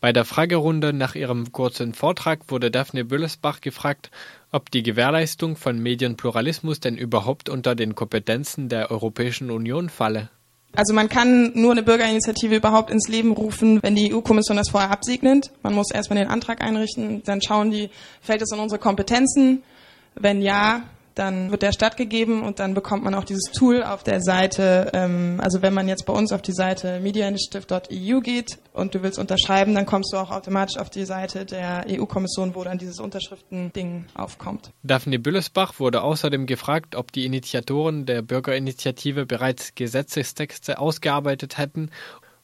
Bei 0.00 0.14
der 0.14 0.24
Fragerunde 0.24 0.94
nach 0.94 1.14
ihrem 1.14 1.52
kurzen 1.52 1.92
Vortrag 1.92 2.40
wurde 2.48 2.70
Daphne 2.70 3.04
Büllesbach 3.04 3.60
gefragt, 3.60 4.10
ob 4.50 4.70
die 4.70 4.82
Gewährleistung 4.82 5.56
von 5.56 5.78
Medienpluralismus 5.78 6.80
denn 6.80 6.96
überhaupt 6.96 7.50
unter 7.50 7.74
den 7.74 7.94
Kompetenzen 7.94 8.70
der 8.70 8.90
Europäischen 8.90 9.50
Union 9.50 9.90
falle. 9.90 10.30
Also 10.76 10.92
man 10.92 11.08
kann 11.08 11.52
nur 11.54 11.72
eine 11.72 11.82
Bürgerinitiative 11.82 12.56
überhaupt 12.56 12.90
ins 12.90 13.08
Leben 13.08 13.32
rufen, 13.32 13.82
wenn 13.82 13.96
die 13.96 14.14
EU-Kommission 14.14 14.58
das 14.58 14.68
vorher 14.68 14.90
absegnet. 14.90 15.50
Man 15.62 15.74
muss 15.74 15.90
erstmal 15.90 16.18
den 16.18 16.28
Antrag 16.28 16.62
einrichten, 16.62 17.22
dann 17.24 17.40
schauen 17.40 17.70
die, 17.70 17.88
fällt 18.20 18.42
es 18.42 18.52
in 18.52 18.58
unsere 18.58 18.78
Kompetenzen? 18.78 19.62
Wenn 20.14 20.42
ja, 20.42 20.82
dann 21.16 21.50
wird 21.50 21.62
der 21.62 21.72
stattgegeben 21.72 22.42
und 22.42 22.58
dann 22.58 22.74
bekommt 22.74 23.02
man 23.02 23.14
auch 23.14 23.24
dieses 23.24 23.50
Tool 23.50 23.82
auf 23.82 24.04
der 24.04 24.20
Seite. 24.20 24.90
Ähm, 24.92 25.40
also 25.42 25.62
wenn 25.62 25.72
man 25.72 25.88
jetzt 25.88 26.04
bei 26.04 26.12
uns 26.12 26.30
auf 26.30 26.42
die 26.42 26.52
Seite 26.52 27.00
mediainitiative.eu 27.00 28.20
geht 28.20 28.58
und 28.74 28.94
du 28.94 29.02
willst 29.02 29.18
unterschreiben, 29.18 29.74
dann 29.74 29.86
kommst 29.86 30.12
du 30.12 30.18
auch 30.18 30.30
automatisch 30.30 30.76
auf 30.76 30.90
die 30.90 31.06
Seite 31.06 31.46
der 31.46 31.86
EU-Kommission, 31.88 32.54
wo 32.54 32.62
dann 32.64 32.76
dieses 32.76 33.00
Unterschriften-Ding 33.00 34.04
aufkommt. 34.14 34.70
Daphne 34.82 35.18
Büllesbach 35.18 35.80
wurde 35.80 36.02
außerdem 36.02 36.44
gefragt, 36.44 36.94
ob 36.94 37.12
die 37.12 37.24
Initiatoren 37.24 38.04
der 38.04 38.20
Bürgerinitiative 38.20 39.24
bereits 39.24 39.74
Gesetzestexte 39.74 40.78
ausgearbeitet 40.78 41.58
hätten 41.58 41.90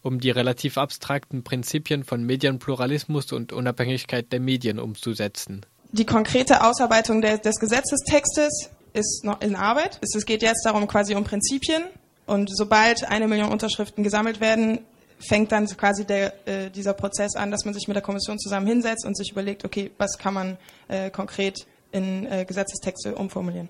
um 0.05 0.19
die 0.19 0.31
relativ 0.31 0.79
abstrakten 0.79 1.45
Prinzipien 1.45 2.03
von 2.03 2.25
Medienpluralismus 2.25 3.31
und 3.31 3.53
Unabhängigkeit 3.53 4.33
der 4.33 4.41
Medien 4.41 4.81
umzusetzen 4.81 5.65
Die 5.94 6.07
konkrete 6.07 6.64
Ausarbeitung 6.64 7.20
der, 7.20 7.37
des 7.37 7.57
Gesetzestextes 7.57 8.70
ist 8.94 9.24
noch 9.24 9.42
in 9.42 9.55
Arbeit. 9.55 9.98
Es 10.00 10.24
geht 10.24 10.40
jetzt 10.42 10.64
darum 10.64 10.87
quasi 10.87 11.14
um 11.14 11.24
Prinzipien 11.24 11.83
und 12.24 12.48
sobald 12.50 13.05
eine 13.05 13.28
Million 13.28 13.50
Unterschriften 13.50 14.02
gesammelt 14.02 14.40
werden, 14.40 14.78
fängt 15.18 15.52
dann 15.52 15.66
quasi 15.66 16.07
der, 16.07 16.48
äh, 16.48 16.70
dieser 16.70 16.94
Prozess 16.94 17.37
an, 17.37 17.50
dass 17.50 17.66
man 17.66 17.74
sich 17.74 17.88
mit 17.88 17.94
der 17.94 18.02
Kommission 18.02 18.38
zusammen 18.38 18.66
hinsetzt 18.66 19.05
und 19.05 19.16
sich 19.16 19.33
überlegt, 19.33 19.66
okay, 19.66 19.90
was 19.98 20.16
kann 20.16 20.33
man 20.33 20.57
äh, 20.88 21.11
konkret 21.11 21.66
in 21.92 22.24
äh, 22.24 22.46
Gesetzestexte 22.46 23.14
umformulieren. 23.14 23.68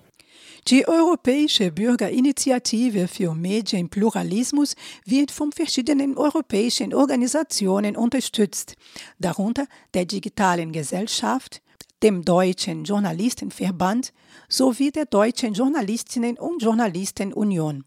Die 0.69 0.87
Europäische 0.87 1.71
Bürgerinitiative 1.71 3.09
für 3.09 3.35
Medienpluralismus 3.35 4.75
wird 5.05 5.29
von 5.29 5.51
verschiedenen 5.51 6.17
europäischen 6.17 6.93
Organisationen 6.93 7.97
unterstützt, 7.97 8.75
darunter 9.19 9.67
der 9.93 10.05
Digitalen 10.05 10.71
Gesellschaft, 10.71 11.61
dem 12.03 12.23
Deutschen 12.25 12.83
Journalistenverband 12.83 14.11
sowie 14.49 14.91
der 14.91 15.05
Deutschen 15.05 15.53
Journalistinnen 15.53 16.37
und 16.37 16.61
Journalistenunion. 16.61 17.85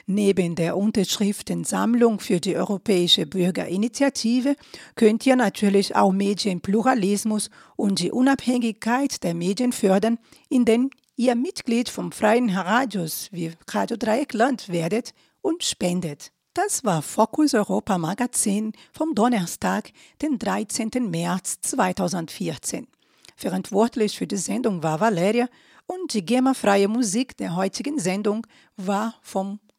Neben 0.06 0.54
der 0.54 0.76
Unterschriftensammlung 0.76 2.20
für 2.20 2.40
die 2.40 2.56
Europäische 2.56 3.26
Bürgerinitiative 3.26 4.56
könnt 4.94 5.26
ihr 5.26 5.36
natürlich 5.36 5.96
auch 5.96 6.12
Medienpluralismus 6.12 7.50
und 7.76 8.00
die 8.00 8.12
Unabhängigkeit 8.12 9.22
der 9.22 9.34
Medien 9.34 9.72
fördern, 9.72 10.18
indem 10.48 10.90
ihr 11.16 11.34
Mitglied 11.34 11.88
vom 11.88 12.12
Freien 12.12 12.50
Radios 12.50 13.28
wie 13.32 13.52
Radio 13.68 13.96
Dreieckland 13.96 14.68
werdet 14.68 15.14
und 15.40 15.62
spendet. 15.62 16.32
Das 16.54 16.84
war 16.84 17.02
Fokus 17.02 17.52
Europa 17.52 17.98
Magazin 17.98 18.72
vom 18.92 19.14
Donnerstag, 19.14 19.90
den 20.22 20.38
13. 20.38 20.90
März 21.10 21.58
2014. 21.62 22.86
Verantwortlich 23.36 24.16
für 24.16 24.28
die 24.28 24.36
Sendung 24.36 24.82
war 24.82 25.00
Valeria 25.00 25.48
und 25.86 26.14
die 26.14 26.24
GEMA-freie 26.24 26.88
Musik 26.88 27.36
der 27.36 27.56
heutigen 27.56 27.98
Sendung 27.98 28.46
war 28.76 29.16
vom 29.22 29.58